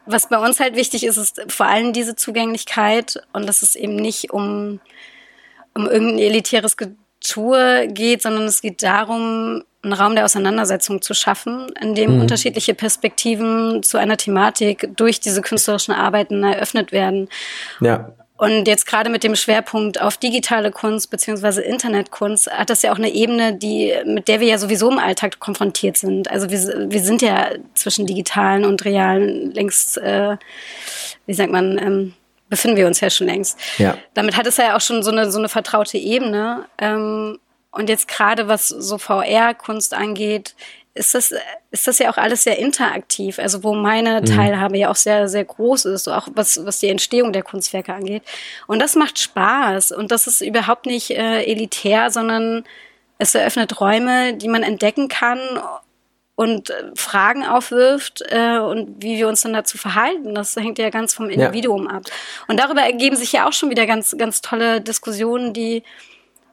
[0.06, 3.96] Was bei uns halt wichtig ist, ist vor allem diese Zugänglichkeit und dass es eben
[3.96, 4.80] nicht um,
[5.74, 11.68] um irgendein elitäres Getue geht, sondern es geht darum, einen Raum der Auseinandersetzung zu schaffen,
[11.80, 12.20] in dem mhm.
[12.22, 17.28] unterschiedliche Perspektiven zu einer Thematik durch diese künstlerischen Arbeiten eröffnet werden.
[17.80, 18.12] Ja.
[18.40, 22.96] Und jetzt gerade mit dem Schwerpunkt auf digitale Kunst beziehungsweise Internetkunst hat das ja auch
[22.96, 26.30] eine Ebene, die, mit der wir ja sowieso im Alltag konfrontiert sind.
[26.30, 30.38] Also wir, wir sind ja zwischen digitalen und realen längst, äh,
[31.26, 32.14] wie sagt man, ähm,
[32.48, 33.58] befinden wir uns ja schon längst.
[33.76, 33.98] Ja.
[34.14, 36.64] Damit hat es ja auch schon so eine, so eine vertraute Ebene.
[36.78, 37.38] Ähm,
[37.72, 40.54] und jetzt gerade was so VR-Kunst angeht,
[40.94, 41.32] ist das,
[41.70, 44.24] ist das ja auch alles sehr interaktiv, also wo meine mhm.
[44.26, 48.22] Teilhabe ja auch sehr, sehr groß ist, auch was, was die Entstehung der Kunstwerke angeht.
[48.66, 52.64] Und das macht Spaß und das ist überhaupt nicht äh, elitär, sondern
[53.18, 55.38] es eröffnet Räume, die man entdecken kann
[56.34, 60.34] und äh, Fragen aufwirft äh, und wie wir uns dann dazu verhalten.
[60.34, 61.96] Das hängt ja ganz vom Individuum ja.
[61.96, 62.04] ab.
[62.48, 65.82] Und darüber ergeben sich ja auch schon wieder ganz, ganz tolle Diskussionen, die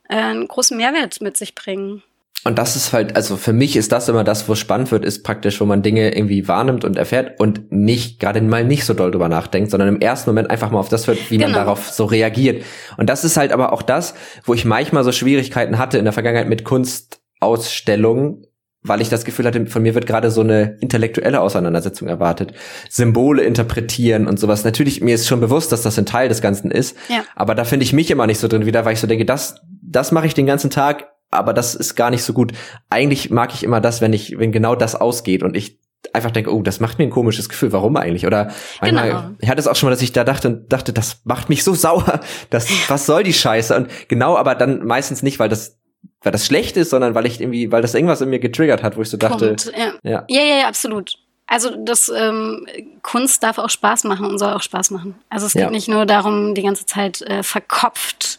[0.10, 2.04] äh, einen großen Mehrwert mit sich bringen.
[2.44, 5.24] Und das ist halt, also für mich ist das immer das, wo spannend wird, ist
[5.24, 9.12] praktisch, wo man Dinge irgendwie wahrnimmt und erfährt und nicht, gerade mal nicht so doll
[9.12, 11.50] drüber nachdenkt, sondern im ersten Moment einfach mal auf das hört, wie genau.
[11.50, 12.64] man darauf so reagiert.
[12.96, 14.14] Und das ist halt aber auch das,
[14.46, 18.46] wo ich manchmal so Schwierigkeiten hatte in der Vergangenheit mit Kunstausstellungen,
[18.82, 22.54] weil ich das Gefühl hatte, von mir wird gerade so eine intellektuelle Auseinandersetzung erwartet.
[22.90, 24.64] Symbole interpretieren und sowas.
[24.64, 26.96] Natürlich, mir ist schon bewusst, dass das ein Teil des Ganzen ist.
[27.10, 27.26] Ja.
[27.36, 29.60] Aber da finde ich mich immer nicht so drin wieder, weil ich so denke, das,
[29.82, 32.54] das mache ich den ganzen Tag aber das ist gar nicht so gut.
[32.90, 35.80] Eigentlich mag ich immer das, wenn ich, wenn genau das ausgeht und ich
[36.14, 37.74] einfach denke, oh, das macht mir ein komisches Gefühl.
[37.74, 38.26] Warum eigentlich?
[38.26, 38.52] Oder
[38.82, 39.30] manchmal, genau.
[39.40, 41.64] ich hatte es auch schon mal, dass ich da dachte und dachte, das macht mich
[41.64, 42.22] so sauer.
[42.50, 43.76] Das, was soll die Scheiße?
[43.76, 45.78] Und genau, aber dann meistens nicht, weil das
[46.22, 48.98] weil das schlecht ist, sondern weil ich irgendwie, weil das irgendwas in mir getriggert hat,
[48.98, 49.48] wo ich so dachte.
[49.48, 49.94] Punkt, ja.
[50.04, 50.26] Ja.
[50.28, 51.14] ja, ja, ja, absolut.
[51.48, 52.68] Also das ähm,
[53.02, 55.16] Kunst darf auch Spaß machen und soll auch Spaß machen.
[55.30, 55.70] Also es geht ja.
[55.70, 58.37] nicht nur darum, die ganze Zeit äh, verkopft.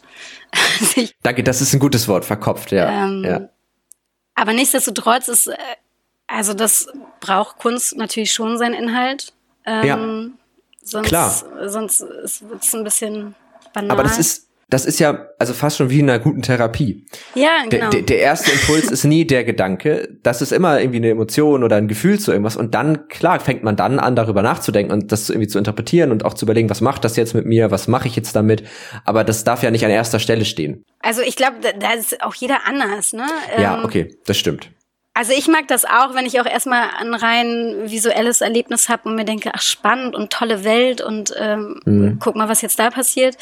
[1.23, 3.05] Danke, das ist ein gutes Wort, verkopft, ja.
[3.05, 3.49] Ähm, ja.
[4.35, 5.57] Aber nichtsdestotrotz ist, äh,
[6.27, 6.87] also das
[7.19, 9.33] braucht Kunst natürlich schon seinen Inhalt.
[9.65, 10.47] Ähm, ja.
[10.83, 11.43] Sonst, Klar.
[11.67, 13.35] sonst wird es ein bisschen
[13.73, 13.91] banal.
[13.91, 17.05] Aber das ist, das ist ja also fast schon wie in einer guten Therapie.
[17.33, 17.89] Ja, genau.
[17.89, 21.77] Der, der, erste Impuls ist nie der Gedanke, das ist immer irgendwie eine Emotion oder
[21.77, 25.29] ein Gefühl zu irgendwas und dann, klar, fängt man dann an, darüber nachzudenken und das
[25.29, 28.07] irgendwie zu interpretieren und auch zu überlegen, was macht das jetzt mit mir, was mache
[28.07, 28.63] ich jetzt damit,
[29.05, 30.83] aber das darf ja nicht an erster Stelle stehen.
[30.99, 33.25] Also ich glaube, da ist auch jeder anders, ne?
[33.59, 34.69] Ja, ähm, okay, das stimmt.
[35.15, 39.15] Also ich mag das auch, wenn ich auch erstmal ein rein visuelles Erlebnis habe und
[39.15, 42.19] mir denke, ach spannend und tolle Welt und ähm, mhm.
[42.19, 43.35] guck mal, was jetzt da passiert.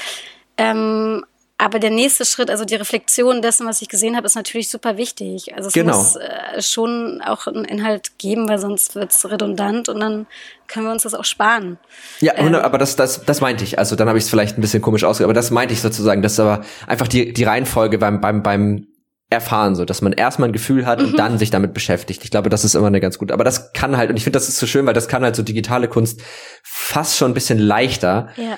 [0.57, 1.23] Ähm,
[1.59, 4.95] aber der nächste Schritt, also die Reflexion dessen, was ich gesehen habe, ist natürlich super
[4.97, 5.55] wichtig.
[5.55, 5.97] Also es genau.
[5.97, 10.27] muss äh, schon auch einen Inhalt geben, weil sonst wird es redundant und dann
[10.67, 11.79] können wir uns das auch sparen.
[12.19, 13.79] Ja, ähm, aber das, das, das meinte ich.
[13.79, 16.21] Also dann habe ich es vielleicht ein bisschen komisch ausgedrückt, aber das meinte ich sozusagen.
[16.21, 18.87] Das ist aber einfach die, die Reihenfolge beim, beim, beim
[19.29, 21.17] erfahren, so dass man erstmal ein Gefühl hat und mhm.
[21.17, 22.23] dann sich damit beschäftigt.
[22.23, 23.31] Ich glaube, das ist immer eine ganz gut.
[23.31, 25.35] Aber das kann halt, und ich finde, das ist so schön, weil das kann halt
[25.35, 26.21] so digitale Kunst
[26.63, 28.29] fast schon ein bisschen leichter.
[28.37, 28.57] Ja.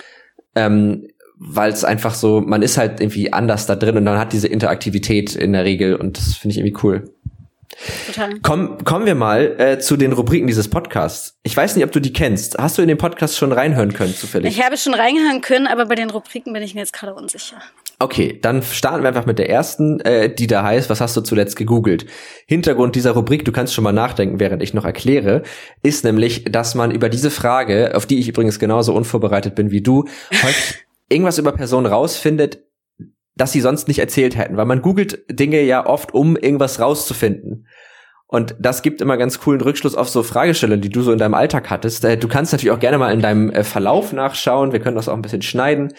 [0.55, 1.07] Ähm,
[1.39, 4.47] weil es einfach so, man ist halt irgendwie anders da drin und dann hat diese
[4.47, 7.13] Interaktivität in der Regel und das finde ich irgendwie cool.
[8.07, 8.39] Total.
[8.41, 11.37] Komm, kommen wir mal äh, zu den Rubriken dieses Podcasts.
[11.43, 12.57] Ich weiß nicht, ob du die kennst.
[12.57, 14.57] Hast du in den Podcast schon reinhören können, zufällig?
[14.57, 17.57] Ich habe schon reinhören können, aber bei den Rubriken bin ich mir jetzt gerade unsicher.
[17.99, 21.21] Okay, dann starten wir einfach mit der ersten, äh, die da heißt, was hast du
[21.21, 22.05] zuletzt gegoogelt?
[22.47, 25.43] Hintergrund dieser Rubrik, du kannst schon mal nachdenken, während ich noch erkläre,
[25.83, 29.81] ist nämlich, dass man über diese Frage, auf die ich übrigens genauso unvorbereitet bin wie
[29.81, 30.05] du,
[30.43, 32.64] häufig irgendwas über Personen rausfindet,
[33.36, 37.68] das sie sonst nicht erzählt hätten, weil man googelt Dinge ja oft, um irgendwas rauszufinden.
[38.28, 41.34] Und das gibt immer ganz coolen Rückschluss auf so Fragestellungen, die du so in deinem
[41.34, 42.05] Alltag hattest.
[42.05, 44.72] Äh, du kannst natürlich auch gerne mal in deinem äh, Verlauf nachschauen.
[44.72, 45.93] Wir können das auch ein bisschen schneiden.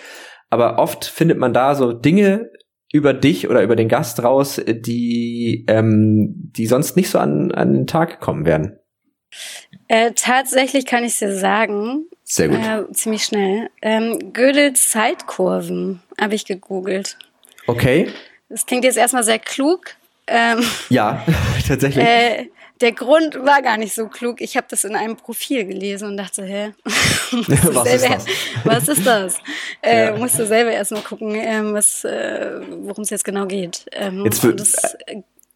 [0.48, 2.50] Aber oft findet man da so Dinge
[2.92, 7.50] über dich oder über den Gast raus, äh, die, ähm, die sonst nicht so an,
[7.50, 8.78] an den Tag kommen werden.
[9.88, 12.04] Äh, tatsächlich kann ich dir sagen.
[12.30, 12.58] Sehr gut.
[12.58, 13.70] Äh, ziemlich schnell.
[13.82, 17.18] Ähm, Gödels Zeitkurven habe ich gegoogelt.
[17.66, 18.12] Okay.
[18.48, 19.96] Das klingt jetzt erstmal sehr klug.
[20.28, 21.26] Ähm, ja,
[21.66, 22.04] tatsächlich.
[22.04, 22.46] Äh,
[22.80, 24.40] der Grund war gar nicht so klug.
[24.40, 28.26] Ich habe das in einem Profil gelesen und dachte, hä, was, ist das?
[28.64, 29.38] was ist das?
[29.82, 30.16] Äh, ja.
[30.16, 33.86] Musste selber erstmal gucken, ähm, was, äh, worum es jetzt genau geht.
[33.90, 34.96] Ähm, jetzt und es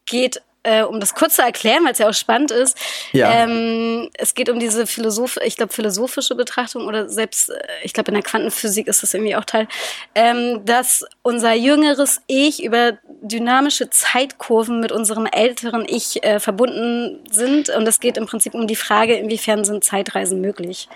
[0.05, 2.77] geht äh, um das kurz zu erklären, weil es ja auch spannend ist.
[3.11, 3.31] Ja.
[3.31, 8.09] Ähm, es geht um diese Philosoph ich glaube, philosophische Betrachtung oder selbst, äh, ich glaube,
[8.09, 9.67] in der Quantenphysik ist das irgendwie auch Teil,
[10.15, 17.69] ähm, dass unser jüngeres Ich über dynamische Zeitkurven mit unserem älteren Ich äh, verbunden sind.
[17.69, 20.89] Und es geht im Prinzip um die Frage, inwiefern sind Zeitreisen möglich.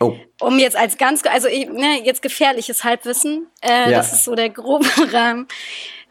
[0.00, 0.16] Oh.
[0.40, 3.98] Um jetzt als ganz, also ne, jetzt gefährliches Halbwissen, äh, ja.
[3.98, 5.46] das ist so der grobe Rahmen.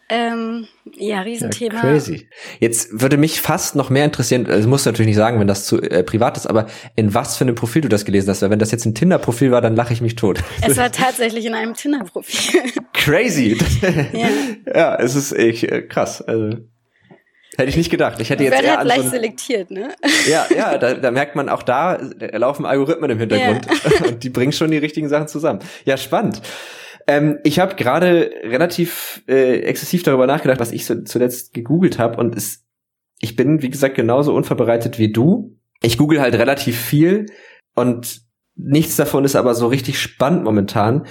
[0.10, 1.76] Ähm, ja, Riesenthema.
[1.76, 2.28] Ja, crazy.
[2.60, 5.66] Jetzt würde mich fast noch mehr interessieren, also musst du natürlich nicht sagen, wenn das
[5.66, 8.42] zu äh, privat ist, aber in was für einem Profil du das gelesen hast.
[8.42, 10.40] Weil wenn das jetzt ein Tinder-Profil war, dann lache ich mich tot.
[10.66, 12.62] Es war tatsächlich in einem Tinder-Profil.
[12.94, 13.58] Crazy.
[14.14, 14.30] ja.
[14.74, 16.22] ja, es ist echt äh, krass.
[16.22, 16.58] Also,
[17.60, 18.22] Hätte ich nicht gedacht.
[18.22, 19.90] Ich hätte jetzt eher halt leicht so selektiert, ne?
[20.30, 24.06] Ja, ja, da, da merkt man auch da, da laufen Algorithmen im Hintergrund ja.
[24.08, 25.60] und die bringen schon die richtigen Sachen zusammen.
[25.84, 26.42] Ja, spannend.
[27.10, 32.18] Ähm, ich habe gerade relativ äh, exzessiv darüber nachgedacht, was ich so, zuletzt gegoogelt habe
[32.18, 32.68] und es,
[33.20, 35.58] ich bin, wie gesagt, genauso unvorbereitet wie du.
[35.82, 37.26] Ich google halt relativ viel
[37.74, 38.22] und
[38.56, 41.08] nichts davon ist aber so richtig spannend momentan.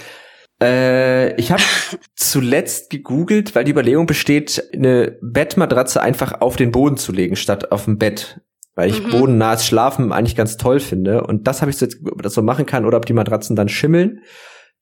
[0.62, 1.64] Äh, ich habe
[2.14, 7.72] zuletzt gegoogelt, weil die Überlegung besteht, eine Bettmatratze einfach auf den Boden zu legen statt
[7.72, 8.40] auf dem Bett
[8.76, 9.10] weil ich mhm.
[9.10, 11.26] bodennahes Schlafen eigentlich ganz toll finde.
[11.26, 13.56] Und das habe ich so jetzt, ob das so machen kann oder ob die Matratzen
[13.56, 14.20] dann schimmeln.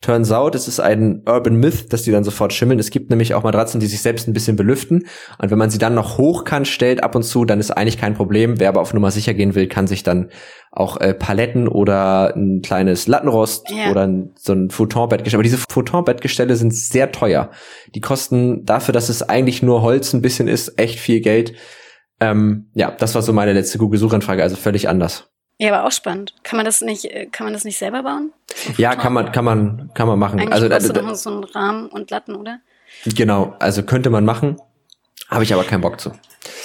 [0.03, 2.79] Turns out, es ist ein Urban Myth, dass die dann sofort schimmeln.
[2.79, 5.07] Es gibt nämlich auch Matratzen, die sich selbst ein bisschen belüften.
[5.39, 8.15] Und wenn man sie dann noch hochkant stellt ab und zu, dann ist eigentlich kein
[8.15, 8.61] Problem.
[8.61, 10.29] Wer aber auf Nummer sicher gehen will, kann sich dann
[10.71, 13.91] auch äh, Paletten oder ein kleines Lattenrost yeah.
[13.91, 15.39] oder ein, so ein Futonbettgestell.
[15.39, 17.51] Aber diese Futonbettgestelle sind sehr teuer.
[17.95, 21.55] Die kosten dafür, dass es eigentlich nur Holz ein bisschen ist, echt viel Geld.
[22.21, 25.31] Ähm, ja, das war so meine letzte Google-Suchanfrage, also völlig anders.
[25.59, 26.35] Ja, aber auch spannend.
[26.43, 28.33] Kann man das nicht, äh, kann man das nicht selber bauen?
[28.77, 30.39] Ja, kann man, kann man, kann man machen.
[30.39, 32.61] Eigentlich also da, da, so einen Rahmen und Latten, oder?
[33.05, 34.61] Genau, also könnte man machen,
[35.29, 36.13] habe ich aber keinen Bock zu.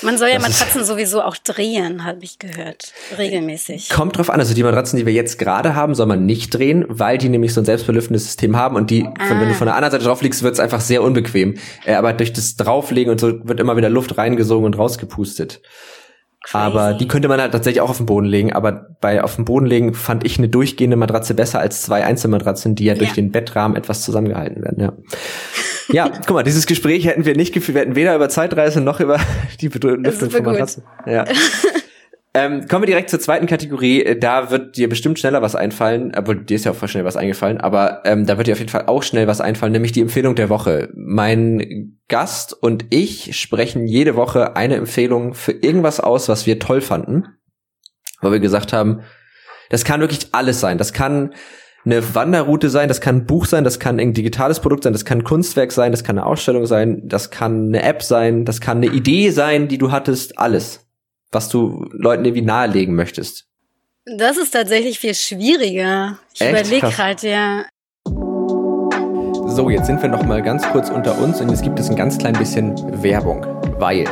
[0.04, 3.90] Man soll ja das Matratzen sowieso auch drehen, habe ich gehört, regelmäßig.
[3.90, 6.86] Kommt drauf an, also die Matratzen, die wir jetzt gerade haben, soll man nicht drehen,
[6.88, 9.30] weil die nämlich so ein selbstbelüftendes System haben und die, ah.
[9.30, 11.58] wenn du von der anderen Seite drauf liegst, wird es einfach sehr unbequem.
[11.86, 15.62] Äh, aber durch das Drauflegen und so wird immer wieder Luft reingesogen und rausgepustet.
[16.44, 16.58] Crazy.
[16.58, 18.52] Aber die könnte man halt tatsächlich auch auf den Boden legen.
[18.52, 22.74] Aber bei auf den Boden legen fand ich eine durchgehende Matratze besser als zwei Einzelmatratzen,
[22.76, 23.00] die ja, ja.
[23.00, 24.82] durch den Bettrahmen etwas zusammengehalten werden.
[24.82, 24.94] Ja.
[25.90, 27.76] ja, guck mal, dieses Gespräch hätten wir nicht geführt.
[27.76, 29.20] Wir hätten weder über Zeitreise noch über
[29.62, 30.84] die Bedürfnisse von Matratzen.
[31.06, 31.26] Ja.
[32.34, 34.18] Ähm, kommen wir direkt zur zweiten Kategorie.
[34.18, 37.18] Da wird dir bestimmt schneller was einfallen, obwohl dir ist ja auch voll schnell was
[37.18, 40.02] eingefallen, aber ähm, da wird dir auf jeden Fall auch schnell was einfallen, nämlich die
[40.02, 40.90] Empfehlung der Woche.
[40.96, 46.80] Mein Gast und ich sprechen jede Woche eine Empfehlung für irgendwas aus, was wir toll
[46.80, 47.26] fanden,
[48.22, 49.02] weil wir gesagt haben,
[49.70, 50.78] das kann wirklich alles sein.
[50.78, 51.34] Das kann
[51.84, 55.04] eine Wanderroute sein, das kann ein Buch sein, das kann ein digitales Produkt sein, das
[55.04, 58.62] kann ein Kunstwerk sein, das kann eine Ausstellung sein, das kann eine App sein, das
[58.62, 60.91] kann eine Idee sein, die du hattest, alles
[61.32, 63.46] was du Leuten irgendwie nahelegen möchtest?
[64.06, 66.18] Das ist tatsächlich viel schwieriger.
[66.34, 67.66] Ich überlege gerade, ja.
[69.48, 71.96] So, jetzt sind wir noch mal ganz kurz unter uns und jetzt gibt es ein
[71.96, 73.46] ganz klein bisschen Werbung,
[73.80, 74.06] weil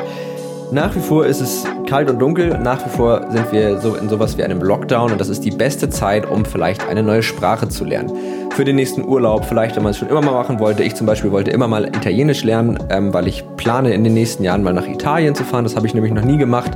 [0.71, 4.07] nach wie vor ist es kalt und dunkel, nach wie vor sind wir so in
[4.07, 7.69] sowas wie einem Lockdown und das ist die beste Zeit, um vielleicht eine neue Sprache
[7.69, 8.11] zu lernen.
[8.51, 10.83] Für den nächsten Urlaub, vielleicht, wenn man es schon immer mal machen wollte.
[10.83, 14.43] Ich zum Beispiel wollte immer mal Italienisch lernen, ähm, weil ich plane in den nächsten
[14.43, 15.63] Jahren mal nach Italien zu fahren.
[15.63, 16.71] Das habe ich nämlich noch nie gemacht.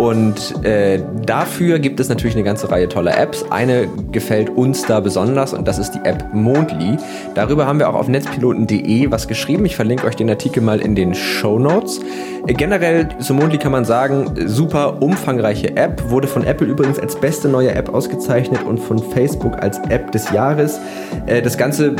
[0.00, 3.44] Und äh, dafür gibt es natürlich eine ganze Reihe toller Apps.
[3.50, 6.96] Eine gefällt uns da besonders und das ist die App Mondly.
[7.34, 9.66] Darüber haben wir auch auf netzpiloten.de was geschrieben.
[9.66, 12.00] Ich verlinke euch den Artikel mal in den Show Notes.
[12.46, 16.08] Äh, generell zu Mondly kann man sagen, super umfangreiche App.
[16.08, 20.30] Wurde von Apple übrigens als beste neue App ausgezeichnet und von Facebook als App des
[20.30, 20.80] Jahres.
[21.26, 21.94] Äh, das Ganze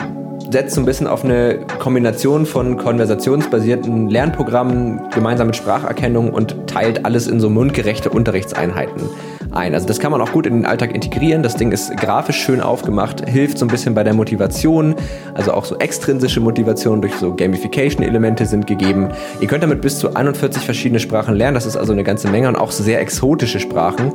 [0.51, 7.05] setzt so ein bisschen auf eine Kombination von konversationsbasierten Lernprogrammen, gemeinsam mit Spracherkennung und teilt
[7.05, 9.09] alles in so mundgerechte Unterrichtseinheiten
[9.53, 9.75] ein.
[9.75, 11.43] Also das kann man auch gut in den Alltag integrieren.
[11.43, 14.95] Das Ding ist grafisch schön aufgemacht, hilft so ein bisschen bei der Motivation,
[15.35, 19.09] also auch so extrinsische Motivation durch so Gamification-Elemente sind gegeben.
[19.41, 21.55] Ihr könnt damit bis zu 41 verschiedene Sprachen lernen.
[21.55, 24.13] Das ist also eine ganze Menge und auch sehr exotische Sprachen.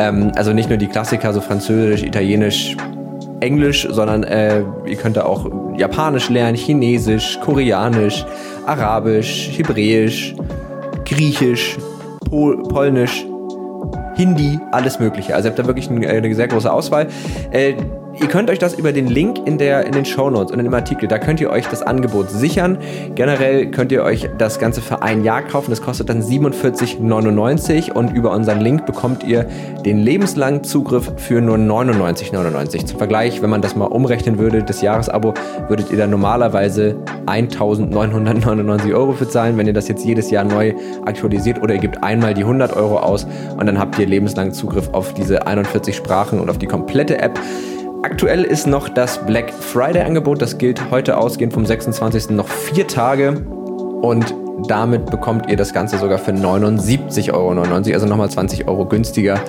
[0.00, 2.76] Ähm, also nicht nur die Klassiker, so Französisch, Italienisch,
[3.40, 8.24] Englisch, sondern äh, ihr könnt da auch Japanisch lernen, Chinesisch, Koreanisch,
[8.66, 10.34] Arabisch, Hebräisch,
[11.04, 11.76] Griechisch,
[12.28, 13.24] Pol Polnisch,
[14.16, 15.34] Hindi, alles Mögliche.
[15.34, 17.06] Also ihr habt da wirklich eine, eine sehr große Auswahl.
[17.50, 17.74] Äh,
[18.20, 20.64] Ihr könnt euch das über den Link in, der, in den Show Notes und in
[20.64, 22.78] dem Artikel, da könnt ihr euch das Angebot sichern.
[23.14, 25.70] Generell könnt ihr euch das Ganze für ein Jahr kaufen.
[25.70, 29.46] Das kostet dann 47,99 und über unseren Link bekommt ihr
[29.84, 32.86] den lebenslangen Zugriff für nur 99,99.
[32.86, 35.34] Zum Vergleich, wenn man das mal umrechnen würde, das Jahresabo,
[35.68, 36.96] würdet ihr dann normalerweise
[37.26, 42.02] 1.999 Euro für zahlen, wenn ihr das jetzt jedes Jahr neu aktualisiert oder ihr gebt
[42.02, 46.40] einmal die 100 Euro aus und dann habt ihr lebenslangen Zugriff auf diese 41 Sprachen
[46.40, 47.38] und auf die komplette App.
[48.02, 50.40] Aktuell ist noch das Black Friday Angebot.
[50.40, 52.30] Das gilt heute ausgehend vom 26.
[52.30, 53.40] noch vier Tage.
[54.02, 54.32] Und
[54.68, 59.40] damit bekommt ihr das Ganze sogar für 79,99 Euro, also nochmal 20 Euro günstiger.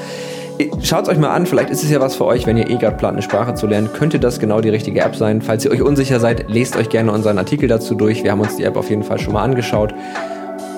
[0.81, 2.77] Schaut es euch mal an, vielleicht ist es ja was für euch, wenn ihr eh
[2.77, 5.43] gerade plant, eine Sprache zu lernen, könnte das genau die richtige App sein.
[5.43, 8.23] Falls ihr euch unsicher seid, lest euch gerne unseren Artikel dazu durch.
[8.23, 9.93] Wir haben uns die App auf jeden Fall schon mal angeschaut.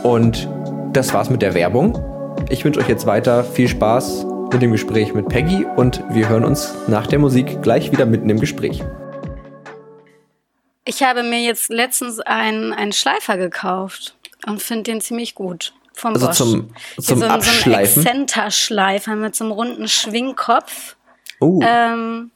[0.04, 0.50] Und
[0.92, 1.98] das war's mit der Werbung.
[2.50, 6.44] Ich wünsche euch jetzt weiter viel Spaß mit dem Gespräch mit Peggy und wir hören
[6.44, 8.84] uns nach der Musik gleich wieder mitten im Gespräch.
[10.84, 14.16] Ich habe mir jetzt letztens einen, einen Schleifer gekauft
[14.48, 15.74] und finde den ziemlich gut.
[15.94, 16.38] Vom also Bosch.
[16.38, 18.04] zum, zum so, Abschleifen?
[18.04, 20.96] So ein Exzenterschleifer mit so einem runden Schwingkopf.
[21.40, 21.60] Oh.
[21.64, 22.32] Ähm,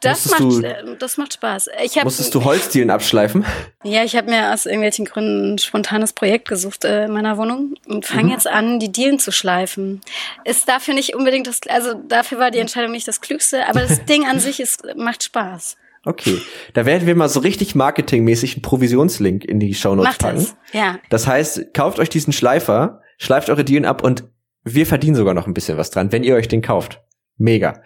[0.00, 1.70] das macht, du, äh, das macht Spaß.
[1.84, 3.44] Ich hab, musstest du Holzdielen abschleifen?
[3.84, 7.74] Ja, ich habe mir aus irgendwelchen Gründen ein spontanes Projekt gesucht äh, in meiner Wohnung
[7.86, 8.30] und fange mhm.
[8.30, 10.00] jetzt an, die Dielen zu schleifen.
[10.44, 14.04] Ist dafür nicht unbedingt das, also dafür war die Entscheidung nicht das Klügste, aber das
[14.06, 15.76] Ding an sich ist, macht Spaß.
[16.04, 16.40] Okay,
[16.74, 20.38] da werden wir mal so richtig marketingmäßig einen Provisionslink in die Shownotes Macht packen.
[20.38, 20.56] Das.
[20.72, 20.98] Ja.
[21.08, 24.24] Das heißt, kauft euch diesen Schleifer, schleift eure Dielen ab und
[24.64, 27.00] wir verdienen sogar noch ein bisschen was dran, wenn ihr euch den kauft.
[27.38, 27.82] Mega.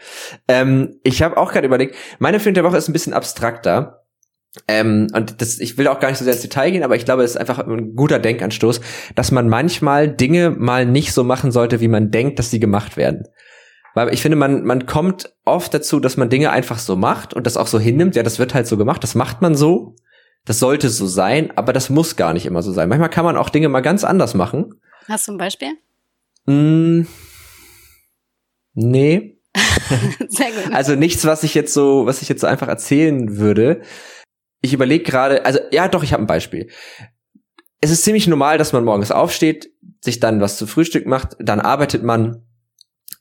[0.48, 4.03] Ähm, ich habe auch gerade überlegt, meine Film der Woche ist ein bisschen abstrakter.
[4.68, 7.05] Ähm, und das, ich will auch gar nicht so sehr ins Detail gehen, aber ich
[7.05, 8.80] glaube, es ist einfach ein guter Denkanstoß,
[9.14, 12.96] dass man manchmal Dinge mal nicht so machen sollte, wie man denkt, dass sie gemacht
[12.96, 13.24] werden.
[13.94, 17.46] Weil ich finde, man, man kommt oft dazu, dass man Dinge einfach so macht und
[17.46, 18.16] das auch so hinnimmt.
[18.16, 19.96] Ja, das wird halt so gemacht, das macht man so.
[20.44, 22.88] Das sollte so sein, aber das muss gar nicht immer so sein.
[22.88, 24.74] Manchmal kann man auch Dinge mal ganz anders machen.
[25.09, 25.74] Hast du ein Beispiel?
[26.46, 27.03] Mm,
[28.74, 29.38] nee.
[30.28, 30.72] Sehr gut.
[30.72, 33.82] Also nichts, was ich jetzt so, was ich jetzt so einfach erzählen würde.
[34.61, 36.70] Ich überlege gerade, also ja, doch, ich habe ein Beispiel.
[37.80, 41.61] Es ist ziemlich normal, dass man morgens aufsteht, sich dann was zu Frühstück macht, dann
[41.61, 42.46] arbeitet man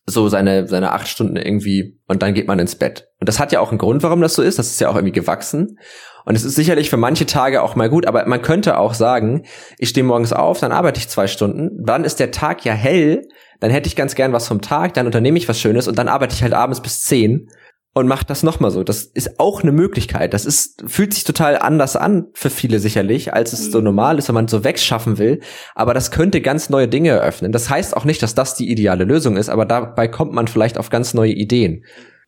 [0.05, 3.09] so seine seine acht Stunden irgendwie und dann geht man ins Bett.
[3.19, 4.59] Und das hat ja auch einen Grund, warum das so ist.
[4.59, 5.77] Das ist ja auch irgendwie gewachsen.
[6.25, 9.45] Und es ist sicherlich für manche Tage auch mal gut, aber man könnte auch sagen,
[9.77, 13.27] ich stehe morgens auf, dann arbeite ich zwei Stunden, dann ist der Tag ja hell,
[13.61, 16.09] dann hätte ich ganz gern was vom Tag, dann unternehme ich was Schönes und dann
[16.09, 17.47] arbeite ich halt abends bis zehn
[17.93, 18.83] und macht das nochmal so.
[18.83, 20.33] Das ist auch eine Möglichkeit.
[20.33, 23.85] Das ist, fühlt sich total anders an für viele sicherlich, als es so mhm.
[23.85, 25.41] normal ist, wenn man so wegschaffen will.
[25.75, 27.51] Aber das könnte ganz neue Dinge eröffnen.
[27.51, 30.77] Das heißt auch nicht, dass das die ideale Lösung ist, aber dabei kommt man vielleicht
[30.77, 31.85] auf ganz neue Ideen.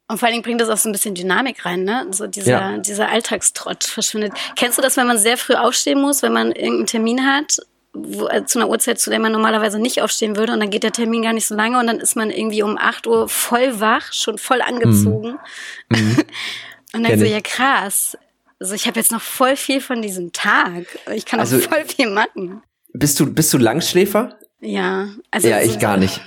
[0.10, 2.06] Und vor allen Dingen bringt das auch so ein bisschen Dynamik rein, ne?
[2.12, 2.78] So dieser, ja.
[2.78, 4.34] dieser Alltagstrott verschwindet.
[4.58, 7.58] Kennst du das, wenn man sehr früh aufstehen muss, wenn man irgendeinen Termin hat
[7.94, 10.54] wo, äh, zu einer Uhrzeit, zu der man normalerweise nicht aufstehen würde.
[10.54, 12.78] Und dann geht der Termin gar nicht so lange und dann ist man irgendwie um
[12.78, 15.38] 8 Uhr voll wach, schon voll angezogen.
[15.90, 15.98] Mhm.
[15.98, 16.18] mhm.
[16.94, 18.18] und dann so, ja krass.
[18.60, 20.86] Also ich habe jetzt noch voll viel von diesem Tag.
[21.14, 22.64] Ich kann also, voll viel machen.
[22.94, 24.38] Bist du, bist du Langschläfer?
[24.60, 25.10] Ja.
[25.32, 26.22] Also ja, ich gar nicht.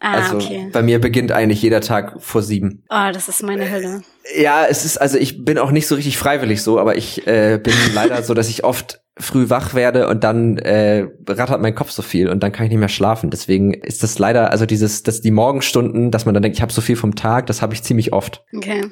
[0.00, 0.68] Ah, also okay.
[0.72, 2.82] bei mir beginnt eigentlich jeder Tag vor sieben.
[2.88, 4.02] Oh, das ist meine Hölle.
[4.34, 7.60] Ja, es ist, also ich bin auch nicht so richtig freiwillig so, aber ich äh,
[7.62, 11.90] bin leider so, dass ich oft früh wach werde und dann äh, rattert mein Kopf
[11.90, 13.28] so viel und dann kann ich nicht mehr schlafen.
[13.28, 16.72] Deswegen ist das leider, also dieses, dass die Morgenstunden, dass man dann denkt, ich habe
[16.72, 18.42] so viel vom Tag, das habe ich ziemlich oft.
[18.56, 18.86] Okay.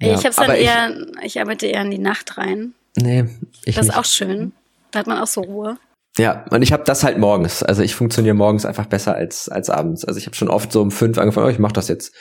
[0.00, 0.90] Ja, ich habe dann eher,
[1.20, 2.74] ich, ich, arbeite eher in die Nacht rein.
[2.96, 3.24] Nee,
[3.64, 3.98] ich Das ist nicht.
[3.98, 4.52] auch schön.
[4.92, 5.78] Da hat man auch so Ruhe.
[6.18, 7.62] Ja, und ich habe das halt morgens.
[7.62, 10.04] Also ich funktioniere morgens einfach besser als als abends.
[10.04, 12.14] Also ich habe schon oft so um fünf angefangen, oh, ich mache das jetzt.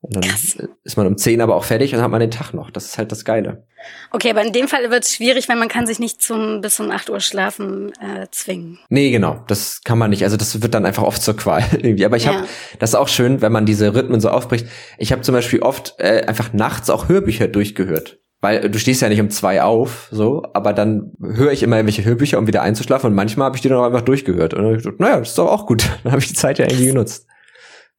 [0.00, 0.56] Und dann Krass.
[0.84, 2.70] ist man um zehn aber auch fertig und hat man den Tag noch.
[2.70, 3.66] Das ist halt das Geile.
[4.12, 6.78] Okay, aber in dem Fall wird es schwierig, weil man kann sich nicht zum bis
[6.78, 8.78] um acht Uhr schlafen äh, zwingen.
[8.90, 9.42] Nee, genau.
[9.48, 10.22] Das kann man nicht.
[10.22, 12.04] Also das wird dann einfach oft zur Qual irgendwie.
[12.04, 12.34] Aber ich ja.
[12.34, 12.48] habe,
[12.78, 14.68] das ist auch schön, wenn man diese Rhythmen so aufbricht.
[14.98, 18.17] Ich habe zum Beispiel oft äh, einfach nachts auch Hörbücher durchgehört.
[18.40, 22.04] Weil du stehst ja nicht um zwei auf, so, aber dann höre ich immer irgendwelche
[22.04, 24.54] Hörbücher, um wieder einzuschlafen und manchmal habe ich die dann auch einfach durchgehört.
[24.54, 25.88] Und dann hab ich gedacht, naja, das ist doch auch gut.
[26.04, 27.26] Dann habe ich die Zeit ja irgendwie genutzt.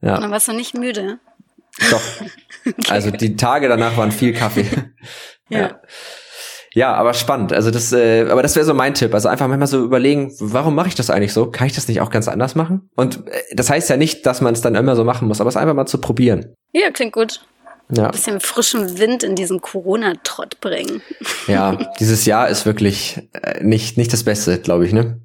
[0.01, 0.15] Ja.
[0.15, 1.19] Und dann warst du nicht müde.
[1.91, 2.01] Doch.
[2.65, 2.73] okay.
[2.89, 4.65] Also die Tage danach waren viel Kaffee.
[5.49, 5.59] ja.
[5.59, 5.81] ja.
[6.73, 7.51] Ja, aber spannend.
[7.51, 9.13] Also das, äh, aber das wäre so mein Tipp.
[9.13, 11.49] Also einfach manchmal so überlegen, warum mache ich das eigentlich so?
[11.49, 12.89] Kann ich das nicht auch ganz anders machen?
[12.95, 15.49] Und äh, das heißt ja nicht, dass man es dann immer so machen muss, aber
[15.49, 16.53] es einfach mal zu probieren.
[16.71, 17.41] Ja, klingt gut.
[17.91, 18.05] Ja.
[18.05, 21.01] Ein bisschen frischen Wind in diesen Corona-Trott bringen.
[21.47, 25.19] Ja, dieses Jahr ist wirklich äh, nicht, nicht das Beste, glaube ich, ne?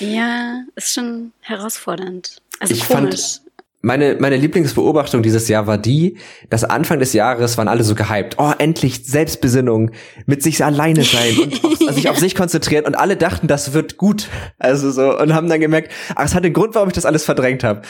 [0.00, 2.42] Ja, ist schon herausfordernd.
[2.58, 3.20] Also ich komisch.
[3.20, 3.42] Fand,
[3.82, 6.16] meine, meine Lieblingsbeobachtung dieses Jahr war die,
[6.48, 8.36] dass Anfang des Jahres waren alle so gehypt.
[8.38, 9.90] Oh, endlich Selbstbesinnung,
[10.24, 13.96] mit sich alleine sein und auf, sich auf sich konzentrieren und alle dachten, das wird
[13.96, 14.28] gut.
[14.58, 17.24] Also so und haben dann gemerkt, ach, es hat den Grund, warum ich das alles
[17.24, 17.82] verdrängt habe.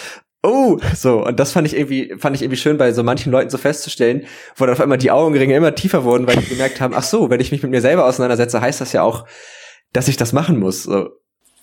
[0.43, 3.49] Oh, so und das fand ich irgendwie fand ich irgendwie schön bei so manchen Leuten
[3.49, 4.27] so festzustellen,
[4.57, 7.31] wo dann auf einmal die Augenringe immer tiefer wurden, weil die gemerkt haben, ach so,
[7.31, 9.25] wenn ich mich mit mir selber auseinandersetze, heißt das ja auch,
[9.93, 10.83] dass ich das machen muss.
[10.83, 11.11] So,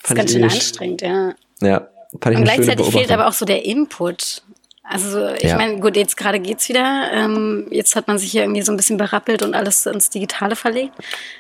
[0.01, 1.33] das ist ganz schön anstrengend, ja.
[1.61, 1.89] Ja.
[2.21, 4.43] Fand ich Und gleichzeitig fehlt aber auch so der Input.
[4.83, 5.55] Also ich ja.
[5.55, 7.11] meine, gut, jetzt gerade geht's wieder.
[7.13, 10.55] Ähm, jetzt hat man sich hier irgendwie so ein bisschen berappelt und alles ins Digitale
[10.55, 10.95] verlegt.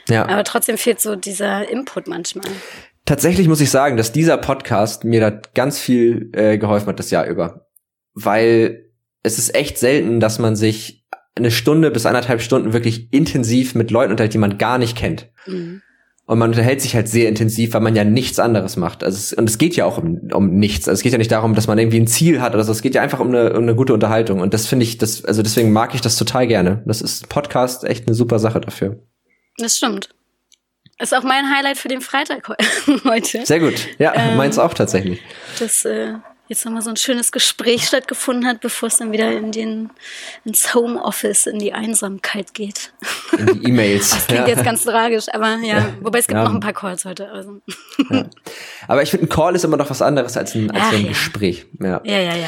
[0.07, 0.27] Ja.
[0.27, 2.45] Aber trotzdem fehlt so dieser Input manchmal.
[3.09, 7.09] Tatsächlich muss ich sagen, dass dieser Podcast mir da ganz viel äh, geholfen hat das
[7.09, 7.65] Jahr über.
[8.13, 8.85] Weil
[9.23, 13.89] es ist echt selten, dass man sich eine Stunde bis anderthalb Stunden wirklich intensiv mit
[13.89, 15.27] Leuten unterhält, die man gar nicht kennt.
[15.47, 15.81] Mhm.
[16.27, 19.03] Und man unterhält sich halt sehr intensiv, weil man ja nichts anderes macht.
[19.03, 20.87] Also es, und es geht ja auch um, um nichts.
[20.87, 22.71] Also es geht ja nicht darum, dass man irgendwie ein Ziel hat oder so.
[22.71, 24.39] Es geht ja einfach um eine, um eine gute Unterhaltung.
[24.39, 26.83] Und das finde ich, das, also deswegen mag ich das total gerne.
[26.85, 28.99] Das ist Podcast echt eine super Sache dafür.
[29.57, 30.09] Das stimmt.
[31.01, 32.49] Ist auch mein Highlight für den Freitag
[33.05, 33.45] heute.
[33.45, 33.75] Sehr gut.
[33.99, 35.21] Ja, ähm, meins auch tatsächlich.
[35.57, 36.15] Das äh,
[36.49, 39.91] jetzt nochmal so ein schönes Gespräch stattgefunden hat, bevor es dann wieder in den,
[40.43, 42.91] ins Homeoffice, in die Einsamkeit geht.
[43.37, 44.09] In die E-Mails.
[44.19, 44.55] Das klingt ja.
[44.55, 45.85] jetzt ganz tragisch, aber ja, ja.
[46.01, 46.43] wobei es gibt ja.
[46.43, 47.29] noch ein paar Calls heute.
[47.29, 47.61] Also.
[48.87, 51.07] Aber ich finde, ein Call ist immer noch was anderes als ein, als Ach, ein
[51.07, 51.67] Gespräch.
[51.79, 52.01] Ja.
[52.03, 52.47] ja, ja, ja.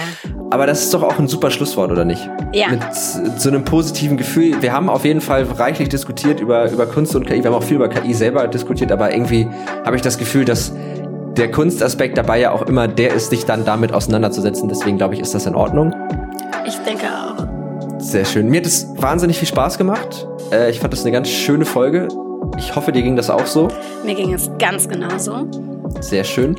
[0.49, 2.27] Aber das ist doch auch ein super Schlusswort, oder nicht?
[2.53, 2.69] Ja.
[2.69, 4.61] Mit so einem positiven Gefühl.
[4.61, 7.43] Wir haben auf jeden Fall reichlich diskutiert über, über Kunst und KI.
[7.43, 9.47] Wir haben auch viel über KI selber diskutiert, aber irgendwie
[9.85, 10.73] habe ich das Gefühl, dass
[11.37, 14.67] der Kunstaspekt dabei ja auch immer der ist, sich dann damit auseinanderzusetzen.
[14.69, 15.93] Deswegen glaube ich, ist das in Ordnung.
[16.65, 17.47] Ich denke auch.
[17.99, 18.49] Sehr schön.
[18.49, 20.27] Mir hat es wahnsinnig viel Spaß gemacht.
[20.51, 22.07] Äh, ich fand das eine ganz schöne Folge.
[22.57, 23.67] Ich hoffe, dir ging das auch so.
[24.03, 25.47] Mir ging es ganz genauso.
[25.99, 26.55] Sehr schön.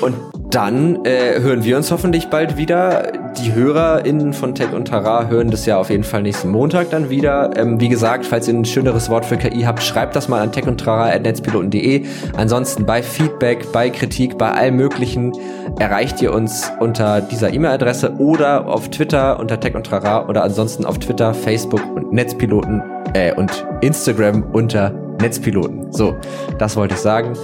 [0.00, 0.14] Und
[0.50, 3.12] dann äh, hören wir uns hoffentlich bald wieder.
[3.38, 7.10] Die HörerInnen von Tech und Tara hören das ja auf jeden Fall nächsten Montag dann
[7.10, 7.50] wieder.
[7.56, 10.50] Ähm, wie gesagt, falls ihr ein schöneres Wort für KI habt, schreibt das mal an
[10.50, 12.06] techundtrara.netzpiloten.de.
[12.36, 15.32] Ansonsten bei Feedback, bei Kritik, bei allem Möglichen
[15.78, 20.86] erreicht ihr uns unter dieser E-Mail-Adresse oder auf Twitter unter Tech und Trara oder ansonsten
[20.86, 22.82] auf Twitter, Facebook und Netzpiloten
[23.12, 25.92] äh, und Instagram unter Netzpiloten.
[25.92, 26.16] So,
[26.58, 27.34] das wollte ich sagen.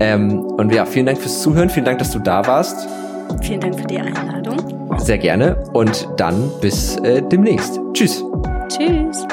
[0.00, 2.88] Ähm, und ja, vielen Dank fürs Zuhören, vielen Dank, dass du da warst.
[3.42, 4.56] Vielen Dank für die Einladung.
[4.98, 7.80] Sehr gerne und dann bis äh, demnächst.
[7.92, 8.24] Tschüss.
[8.68, 9.26] Tschüss.